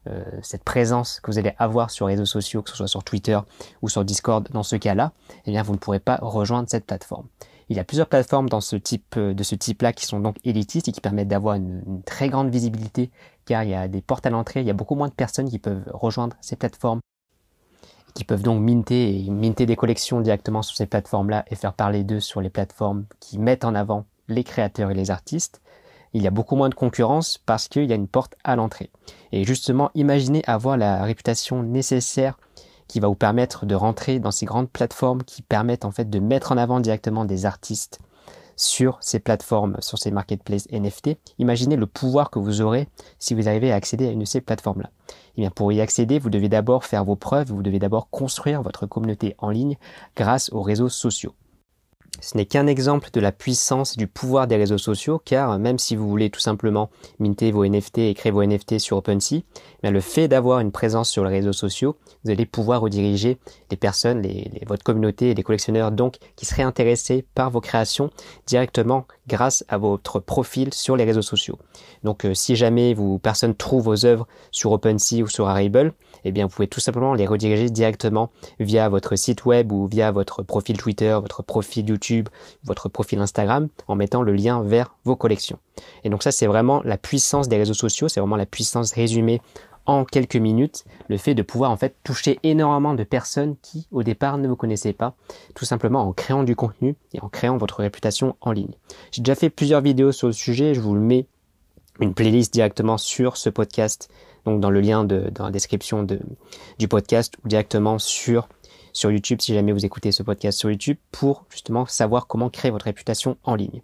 euh, 0.09 0.23
cette 0.41 0.63
présence 0.63 1.19
que 1.19 1.31
vous 1.31 1.37
allez 1.37 1.53
avoir 1.57 1.89
sur 1.91 2.07
les 2.07 2.13
réseaux 2.13 2.25
sociaux, 2.25 2.61
que 2.61 2.69
ce 2.69 2.75
soit 2.75 2.87
sur 2.87 3.03
Twitter 3.03 3.39
ou 3.81 3.89
sur 3.89 4.05
Discord, 4.05 4.47
dans 4.51 4.63
ce 4.63 4.75
cas-là, 4.75 5.11
eh 5.45 5.51
bien 5.51 5.63
vous 5.63 5.73
ne 5.73 5.77
pourrez 5.77 5.99
pas 5.99 6.19
rejoindre 6.21 6.69
cette 6.69 6.85
plateforme. 6.85 7.27
Il 7.69 7.75
y 7.75 7.79
a 7.79 7.83
plusieurs 7.83 8.07
plateformes 8.07 8.47
dans 8.47 8.61
ce 8.61 8.75
type, 8.75 9.15
euh, 9.17 9.33
de 9.33 9.43
ce 9.43 9.55
type-là 9.55 9.93
qui 9.93 10.05
sont 10.05 10.19
donc 10.19 10.37
élitistes 10.43 10.87
et 10.87 10.91
qui 10.91 11.01
permettent 11.01 11.27
d'avoir 11.27 11.55
une, 11.55 12.01
très 12.05 12.29
grande 12.29 12.49
visibilité 12.49 13.11
car 13.45 13.63
il 13.63 13.69
y 13.69 13.75
a 13.75 13.87
des 13.87 14.01
portes 14.01 14.25
à 14.25 14.29
l'entrée, 14.29 14.61
il 14.61 14.67
y 14.67 14.69
a 14.69 14.73
beaucoup 14.73 14.95
moins 14.95 15.07
de 15.07 15.13
personnes 15.13 15.49
qui 15.49 15.59
peuvent 15.59 15.83
rejoindre 15.93 16.35
ces 16.41 16.55
plateformes 16.55 16.99
qui 18.13 18.23
peuvent 18.23 18.41
donc 18.41 18.61
minter 18.61 19.25
minter 19.29 19.65
des 19.65 19.75
collections 19.75 20.21
directement 20.21 20.63
sur 20.63 20.75
ces 20.75 20.87
plateformes-là 20.87 21.45
et 21.49 21.55
faire 21.55 21.73
parler 21.73 22.03
d'eux 22.03 22.19
sur 22.19 22.41
les 22.41 22.49
plateformes 22.49 23.05
qui 23.19 23.37
mettent 23.37 23.65
en 23.65 23.75
avant 23.75 24.05
les 24.27 24.43
créateurs 24.43 24.91
et 24.91 24.95
les 24.95 25.11
artistes 25.11 25.61
il 26.17 26.23
y 26.23 26.27
a 26.27 26.31
beaucoup 26.31 26.55
moins 26.55 26.69
de 26.69 26.75
concurrence 26.75 27.37
parce 27.45 27.67
qu'il 27.67 27.85
y 27.85 27.91
a 27.91 27.95
une 27.95 28.07
porte 28.07 28.35
à 28.43 28.55
l'entrée. 28.55 28.89
Et 29.31 29.43
justement, 29.43 29.91
imaginez 29.93 30.41
avoir 30.47 30.75
la 30.75 31.03
réputation 31.03 31.61
nécessaire 31.61 32.39
qui 32.87 32.99
va 32.99 33.07
vous 33.07 33.15
permettre 33.15 33.67
de 33.67 33.75
rentrer 33.75 34.19
dans 34.19 34.31
ces 34.31 34.45
grandes 34.45 34.69
plateformes 34.69 35.23
qui 35.23 35.43
permettent 35.43 35.85
en 35.85 35.91
fait 35.91 36.09
de 36.09 36.19
mettre 36.19 36.51
en 36.51 36.57
avant 36.57 36.79
directement 36.79 37.23
des 37.23 37.45
artistes 37.45 37.99
sur 38.55 38.97
ces 38.99 39.19
plateformes, 39.19 39.77
sur 39.79 39.99
ces 39.99 40.09
marketplaces 40.09 40.67
NFT. 40.71 41.17
Imaginez 41.37 41.75
le 41.75 41.85
pouvoir 41.85 42.31
que 42.31 42.39
vous 42.39 42.61
aurez 42.61 42.87
si 43.19 43.35
vous 43.35 43.47
arrivez 43.47 43.71
à 43.71 43.75
accéder 43.75 44.07
à 44.07 44.11
une 44.11 44.21
de 44.21 44.25
ces 44.25 44.41
plateformes-là. 44.41 44.89
Et 45.09 45.13
eh 45.37 45.41
bien, 45.41 45.51
pour 45.51 45.71
y 45.71 45.81
accéder, 45.81 46.17
vous 46.17 46.31
devez 46.31 46.49
d'abord 46.49 46.83
faire 46.83 47.05
vos 47.05 47.15
preuves, 47.15 47.51
vous 47.51 47.61
devez 47.61 47.77
d'abord 47.77 48.09
construire 48.09 48.63
votre 48.63 48.87
communauté 48.87 49.35
en 49.37 49.51
ligne 49.51 49.77
grâce 50.15 50.51
aux 50.51 50.63
réseaux 50.63 50.89
sociaux. 50.89 51.35
Ce 52.19 52.35
n'est 52.35 52.45
qu'un 52.45 52.67
exemple 52.67 53.09
de 53.13 53.19
la 53.19 53.31
puissance 53.31 53.95
du 53.95 54.07
pouvoir 54.07 54.47
des 54.47 54.55
réseaux 54.55 54.79
sociaux, 54.79 55.21
car 55.23 55.59
même 55.59 55.77
si 55.77 55.95
vous 55.95 56.09
voulez 56.09 56.29
tout 56.29 56.39
simplement 56.39 56.89
minter 57.19 57.51
vos 57.51 57.65
NFT 57.65 57.99
et 57.99 58.13
créer 58.15 58.31
vos 58.31 58.43
NFT 58.43 58.79
sur 58.79 58.97
OpenSea, 58.97 59.43
mais 59.83 59.91
le 59.91 60.01
fait 60.01 60.27
d'avoir 60.27 60.59
une 60.59 60.71
présence 60.71 61.09
sur 61.09 61.23
les 61.23 61.29
réseaux 61.29 61.53
sociaux, 61.53 61.95
vous 62.23 62.31
allez 62.31 62.45
pouvoir 62.45 62.81
rediriger 62.81 63.37
les 63.69 63.77
personnes, 63.77 64.25
votre 64.65 64.83
communauté 64.83 65.29
et 65.29 65.33
les 65.35 65.43
collectionneurs 65.43 65.91
donc 65.91 66.17
qui 66.35 66.45
seraient 66.45 66.63
intéressés 66.63 67.25
par 67.35 67.51
vos 67.51 67.61
créations 67.61 68.09
directement 68.47 69.05
grâce 69.27 69.65
à 69.67 69.77
votre 69.77 70.19
profil 70.19 70.73
sur 70.73 70.95
les 70.95 71.03
réseaux 71.03 71.21
sociaux. 71.21 71.57
Donc 72.03 72.25
euh, 72.25 72.33
si 72.33 72.55
jamais 72.55 72.93
vous 72.93 73.19
personne 73.19 73.55
trouve 73.55 73.83
vos 73.83 74.05
œuvres 74.05 74.27
sur 74.51 74.71
OpenSea 74.71 75.21
ou 75.21 75.27
sur 75.27 75.47
Arribble, 75.47 75.93
eh 76.23 76.31
bien 76.31 76.45
vous 76.45 76.51
pouvez 76.51 76.67
tout 76.67 76.79
simplement 76.79 77.13
les 77.13 77.27
rediriger 77.27 77.69
directement 77.69 78.29
via 78.59 78.89
votre 78.89 79.15
site 79.15 79.45
web 79.45 79.71
ou 79.71 79.87
via 79.87 80.11
votre 80.11 80.43
profil 80.43 80.77
Twitter, 80.77 81.17
votre 81.21 81.43
profil 81.43 81.87
YouTube, 81.87 82.29
votre 82.63 82.89
profil 82.89 83.19
Instagram 83.19 83.67
en 83.87 83.95
mettant 83.95 84.21
le 84.21 84.33
lien 84.33 84.61
vers 84.63 84.95
vos 85.03 85.15
collections. 85.15 85.59
Et 86.03 86.09
donc 86.09 86.23
ça 86.23 86.31
c'est 86.31 86.47
vraiment 86.47 86.81
la 86.83 86.97
puissance 86.97 87.47
des 87.47 87.57
réseaux 87.57 87.73
sociaux, 87.73 88.07
c'est 88.07 88.19
vraiment 88.19 88.35
la 88.37 88.45
puissance 88.45 88.93
résumée 88.93 89.41
en 89.87 90.05
quelques 90.05 90.35
minutes 90.35 90.85
le 91.07 91.17
fait 91.17 91.33
de 91.33 91.41
pouvoir 91.41 91.71
en 91.71 91.77
fait 91.77 91.95
toucher 92.03 92.39
énormément 92.43 92.93
de 92.93 93.03
personnes 93.03 93.55
qui 93.61 93.87
au 93.91 94.03
départ 94.03 94.37
ne 94.37 94.47
vous 94.47 94.55
connaissaient 94.55 94.93
pas, 94.93 95.15
tout 95.55 95.65
simplement 95.65 96.01
en 96.01 96.13
créant 96.13 96.43
du 96.43 96.55
contenu 96.55 96.95
et 97.13 97.21
en 97.21 97.29
créant 97.29 97.57
votre 97.57 97.79
réputation 97.79 98.35
en 98.41 98.51
ligne. 98.51 98.75
J'ai 99.11 99.21
déjà 99.23 99.35
fait 99.35 99.49
plusieurs 99.49 99.81
vidéos 99.81 100.11
sur 100.11 100.27
le 100.27 100.33
sujet, 100.33 100.75
je 100.75 100.81
vous 100.81 100.93
le 100.93 101.01
mets 101.01 101.25
une 101.99 102.13
playlist 102.13 102.53
directement 102.53 102.97
sur 102.97 103.37
ce 103.37 103.49
podcast, 103.49 104.09
donc 104.45 104.61
dans 104.61 104.69
le 104.69 104.81
lien 104.81 105.03
de, 105.03 105.31
dans 105.33 105.45
la 105.45 105.51
description 105.51 106.03
de, 106.03 106.19
du 106.77 106.87
podcast 106.87 107.35
ou 107.43 107.47
directement 107.47 107.97
sur 107.97 108.47
sur 108.93 109.11
YouTube 109.11 109.41
si 109.41 109.53
jamais 109.53 109.73
vous 109.73 109.85
écoutez 109.85 110.11
ce 110.11 110.23
podcast 110.23 110.57
sur 110.57 110.71
YouTube 110.71 110.97
pour 111.11 111.45
justement 111.49 111.85
savoir 111.85 112.25
comment 112.25 112.49
créer 112.49 112.71
votre 112.71 112.85
réputation 112.85 113.37
en 113.43 113.53
ligne. 113.53 113.81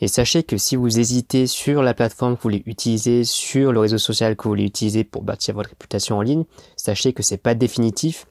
Et 0.00 0.08
sachez 0.08 0.42
que 0.42 0.56
si 0.56 0.76
vous 0.76 0.98
hésitez 0.98 1.46
sur 1.46 1.82
la 1.82 1.94
plateforme 1.94 2.36
que 2.36 2.42
vous 2.42 2.48
voulez 2.50 2.62
utiliser, 2.66 3.24
sur 3.24 3.72
le 3.72 3.80
réseau 3.80 3.98
social 3.98 4.36
que 4.36 4.44
vous 4.44 4.50
voulez 4.50 4.64
utiliser 4.64 5.04
pour 5.04 5.22
bâtir 5.22 5.54
votre 5.54 5.70
réputation 5.70 6.18
en 6.18 6.22
ligne, 6.22 6.44
sachez 6.76 7.12
que 7.12 7.22
c'est 7.22 7.36
pas 7.36 7.54
définitif 7.54 8.26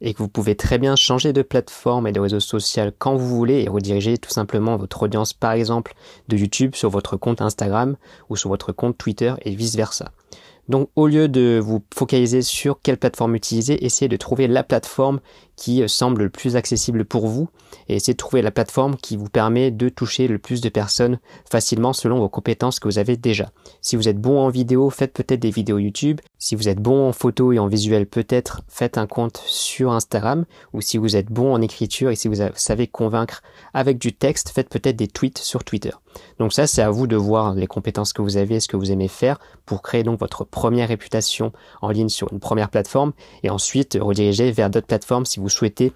et 0.00 0.14
que 0.14 0.18
vous 0.18 0.28
pouvez 0.28 0.54
très 0.54 0.78
bien 0.78 0.96
changer 0.96 1.32
de 1.32 1.42
plateforme 1.42 2.06
et 2.06 2.12
de 2.12 2.20
réseau 2.20 2.40
social 2.40 2.92
quand 2.96 3.16
vous 3.16 3.28
voulez 3.28 3.62
et 3.62 3.68
rediriger 3.68 4.18
tout 4.18 4.30
simplement 4.30 4.76
votre 4.76 5.02
audience 5.02 5.32
par 5.32 5.52
exemple 5.52 5.94
de 6.28 6.36
YouTube 6.36 6.74
sur 6.74 6.90
votre 6.90 7.16
compte 7.16 7.42
Instagram 7.42 7.96
ou 8.28 8.36
sur 8.36 8.50
votre 8.50 8.72
compte 8.72 8.96
Twitter 8.96 9.34
et 9.42 9.54
vice 9.54 9.76
versa. 9.76 10.12
Donc 10.68 10.90
au 10.96 11.06
lieu 11.06 11.28
de 11.28 11.58
vous 11.62 11.82
focaliser 11.94 12.42
sur 12.42 12.80
quelle 12.82 12.98
plateforme 12.98 13.34
utiliser, 13.34 13.84
essayez 13.84 14.08
de 14.08 14.16
trouver 14.16 14.46
la 14.46 14.62
plateforme 14.62 15.20
qui 15.58 15.82
euh, 15.82 15.88
semble 15.88 16.22
le 16.22 16.30
plus 16.30 16.56
accessible 16.56 17.04
pour 17.04 17.26
vous 17.26 17.48
et 17.88 17.96
essayez 17.96 18.14
de 18.14 18.18
trouver 18.18 18.40
la 18.40 18.50
plateforme 18.50 18.96
qui 18.96 19.16
vous 19.16 19.28
permet 19.28 19.70
de 19.70 19.88
toucher 19.88 20.28
le 20.28 20.38
plus 20.38 20.60
de 20.60 20.68
personnes 20.68 21.18
facilement 21.50 21.92
selon 21.92 22.18
vos 22.18 22.28
compétences 22.28 22.80
que 22.80 22.88
vous 22.88 22.98
avez 22.98 23.16
déjà. 23.16 23.50
Si 23.82 23.96
vous 23.96 24.08
êtes 24.08 24.20
bon 24.20 24.38
en 24.40 24.48
vidéo, 24.48 24.88
faites 24.88 25.12
peut-être 25.12 25.40
des 25.40 25.50
vidéos 25.50 25.78
YouTube. 25.78 26.20
Si 26.38 26.54
vous 26.54 26.68
êtes 26.68 26.78
bon 26.78 27.08
en 27.08 27.12
photo 27.12 27.52
et 27.52 27.58
en 27.58 27.66
visuel, 27.66 28.06
peut-être 28.06 28.62
faites 28.68 28.96
un 28.96 29.06
compte 29.06 29.42
sur 29.46 29.92
Instagram. 29.92 30.44
Ou 30.72 30.80
si 30.80 30.96
vous 30.96 31.16
êtes 31.16 31.30
bon 31.30 31.52
en 31.52 31.60
écriture 31.60 32.10
et 32.10 32.16
si 32.16 32.28
vous 32.28 32.36
savez 32.54 32.86
convaincre 32.86 33.42
avec 33.74 33.98
du 33.98 34.12
texte, 34.12 34.50
faites 34.50 34.68
peut-être 34.68 34.96
des 34.96 35.08
tweets 35.08 35.38
sur 35.38 35.64
Twitter. 35.64 35.92
Donc 36.38 36.52
ça, 36.52 36.66
c'est 36.66 36.82
à 36.82 36.90
vous 36.90 37.06
de 37.06 37.16
voir 37.16 37.54
les 37.54 37.66
compétences 37.66 38.12
que 38.12 38.22
vous 38.22 38.36
avez, 38.36 38.60
ce 38.60 38.68
que 38.68 38.76
vous 38.76 38.92
aimez 38.92 39.08
faire 39.08 39.38
pour 39.66 39.82
créer 39.82 40.02
donc 40.02 40.18
votre 40.18 40.44
première 40.44 40.88
réputation 40.88 41.52
en 41.82 41.90
ligne 41.90 42.08
sur 42.08 42.32
une 42.32 42.40
première 42.40 42.70
plateforme 42.70 43.12
et 43.42 43.50
ensuite 43.50 43.98
rediriger 44.00 44.50
vers 44.50 44.70
d'autres 44.70 44.86
plateformes 44.86 45.26
si 45.26 45.40
vous 45.40 45.47
souhaitez 45.48 45.92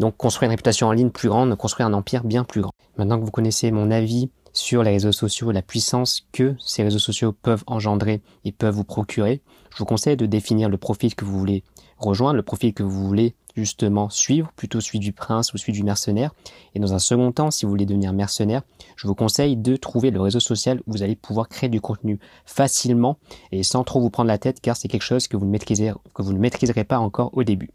donc 0.00 0.16
construire 0.16 0.48
une 0.48 0.52
réputation 0.52 0.88
en 0.88 0.92
ligne 0.92 1.10
plus 1.10 1.28
grande, 1.28 1.54
construire 1.56 1.86
un 1.86 1.92
empire 1.92 2.24
bien 2.24 2.44
plus 2.44 2.60
grand. 2.60 2.72
Maintenant 2.96 3.18
que 3.18 3.24
vous 3.24 3.30
connaissez 3.30 3.70
mon 3.70 3.90
avis 3.90 4.30
sur 4.52 4.82
les 4.82 4.90
réseaux 4.90 5.12
sociaux, 5.12 5.50
la 5.50 5.62
puissance 5.62 6.26
que 6.32 6.54
ces 6.58 6.82
réseaux 6.82 6.98
sociaux 6.98 7.32
peuvent 7.32 7.64
engendrer 7.66 8.20
et 8.44 8.52
peuvent 8.52 8.74
vous 8.74 8.84
procurer, 8.84 9.42
je 9.70 9.78
vous 9.78 9.84
conseille 9.84 10.16
de 10.16 10.26
définir 10.26 10.68
le 10.68 10.76
profil 10.76 11.14
que 11.14 11.24
vous 11.24 11.38
voulez 11.38 11.62
rejoindre, 11.96 12.36
le 12.36 12.42
profil 12.42 12.74
que 12.74 12.82
vous 12.82 13.06
voulez 13.06 13.34
justement 13.54 14.10
suivre, 14.10 14.50
plutôt 14.56 14.80
celui 14.80 14.98
du 14.98 15.12
prince 15.12 15.52
ou 15.52 15.58
celui 15.58 15.72
du 15.72 15.84
mercenaire. 15.84 16.32
Et 16.74 16.80
dans 16.80 16.94
un 16.94 16.98
second 16.98 17.32
temps, 17.32 17.50
si 17.50 17.64
vous 17.64 17.70
voulez 17.70 17.86
devenir 17.86 18.12
mercenaire, 18.12 18.62
je 18.96 19.06
vous 19.06 19.14
conseille 19.14 19.56
de 19.56 19.76
trouver 19.76 20.10
le 20.10 20.20
réseau 20.20 20.40
social 20.40 20.80
où 20.86 20.92
vous 20.92 21.02
allez 21.02 21.16
pouvoir 21.16 21.48
créer 21.48 21.68
du 21.68 21.80
contenu 21.80 22.18
facilement 22.44 23.18
et 23.52 23.62
sans 23.62 23.84
trop 23.84 24.00
vous 24.00 24.10
prendre 24.10 24.28
la 24.28 24.38
tête 24.38 24.60
car 24.60 24.76
c'est 24.76 24.88
quelque 24.88 25.02
chose 25.02 25.28
que 25.28 25.36
vous 25.36 25.46
ne 25.46 25.58
que 25.58 26.22
vous 26.22 26.32
ne 26.32 26.38
maîtriserez 26.38 26.84
pas 26.84 26.98
encore 26.98 27.30
au 27.34 27.44
début. 27.44 27.70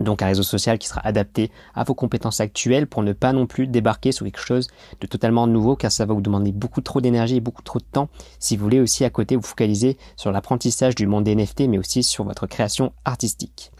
Donc 0.00 0.22
un 0.22 0.26
réseau 0.26 0.42
social 0.42 0.78
qui 0.78 0.88
sera 0.88 1.00
adapté 1.04 1.50
à 1.74 1.84
vos 1.84 1.94
compétences 1.94 2.40
actuelles 2.40 2.86
pour 2.86 3.02
ne 3.02 3.12
pas 3.12 3.32
non 3.32 3.46
plus 3.46 3.66
débarquer 3.66 4.12
sur 4.12 4.24
quelque 4.24 4.40
chose 4.40 4.68
de 5.00 5.06
totalement 5.06 5.46
nouveau 5.46 5.76
car 5.76 5.90
ça 5.90 6.06
va 6.06 6.14
vous 6.14 6.20
demander 6.20 6.52
beaucoup 6.52 6.80
trop 6.80 7.00
d'énergie 7.00 7.36
et 7.36 7.40
beaucoup 7.40 7.62
trop 7.62 7.78
de 7.78 7.84
temps 7.84 8.08
si 8.38 8.56
vous 8.56 8.64
voulez 8.64 8.80
aussi 8.80 9.04
à 9.04 9.10
côté 9.10 9.36
vous 9.36 9.42
focaliser 9.42 9.96
sur 10.16 10.32
l'apprentissage 10.32 10.94
du 10.94 11.06
monde 11.06 11.24
des 11.24 11.34
NFT 11.34 11.68
mais 11.68 11.78
aussi 11.78 12.02
sur 12.02 12.24
votre 12.24 12.46
création 12.46 12.92
artistique. 13.04 13.72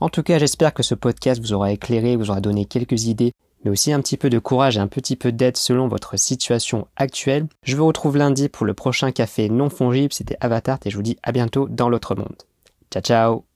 En 0.00 0.08
tout 0.08 0.22
cas 0.22 0.38
j'espère 0.38 0.74
que 0.74 0.82
ce 0.82 0.94
podcast 0.94 1.40
vous 1.40 1.52
aura 1.52 1.72
éclairé, 1.72 2.16
vous 2.16 2.30
aura 2.30 2.40
donné 2.40 2.64
quelques 2.66 3.04
idées 3.04 3.32
mais 3.64 3.70
aussi 3.70 3.92
un 3.92 4.00
petit 4.00 4.16
peu 4.16 4.30
de 4.30 4.38
courage 4.38 4.76
et 4.76 4.80
un 4.80 4.86
petit 4.86 5.16
peu 5.16 5.32
d'aide 5.32 5.56
selon 5.56 5.88
votre 5.88 6.18
situation 6.18 6.86
actuelle. 6.96 7.46
Je 7.62 7.76
vous 7.76 7.86
retrouve 7.86 8.18
lundi 8.18 8.48
pour 8.48 8.66
le 8.66 8.74
prochain 8.74 9.10
café 9.10 9.48
non 9.48 9.70
fongible, 9.70 10.12
c'était 10.12 10.36
Avatar 10.40 10.78
et 10.84 10.90
je 10.90 10.96
vous 10.96 11.02
dis 11.02 11.16
à 11.22 11.32
bientôt 11.32 11.66
dans 11.68 11.88
l'autre 11.88 12.14
monde. 12.14 12.36
Ciao 12.90 13.02
ciao 13.02 13.53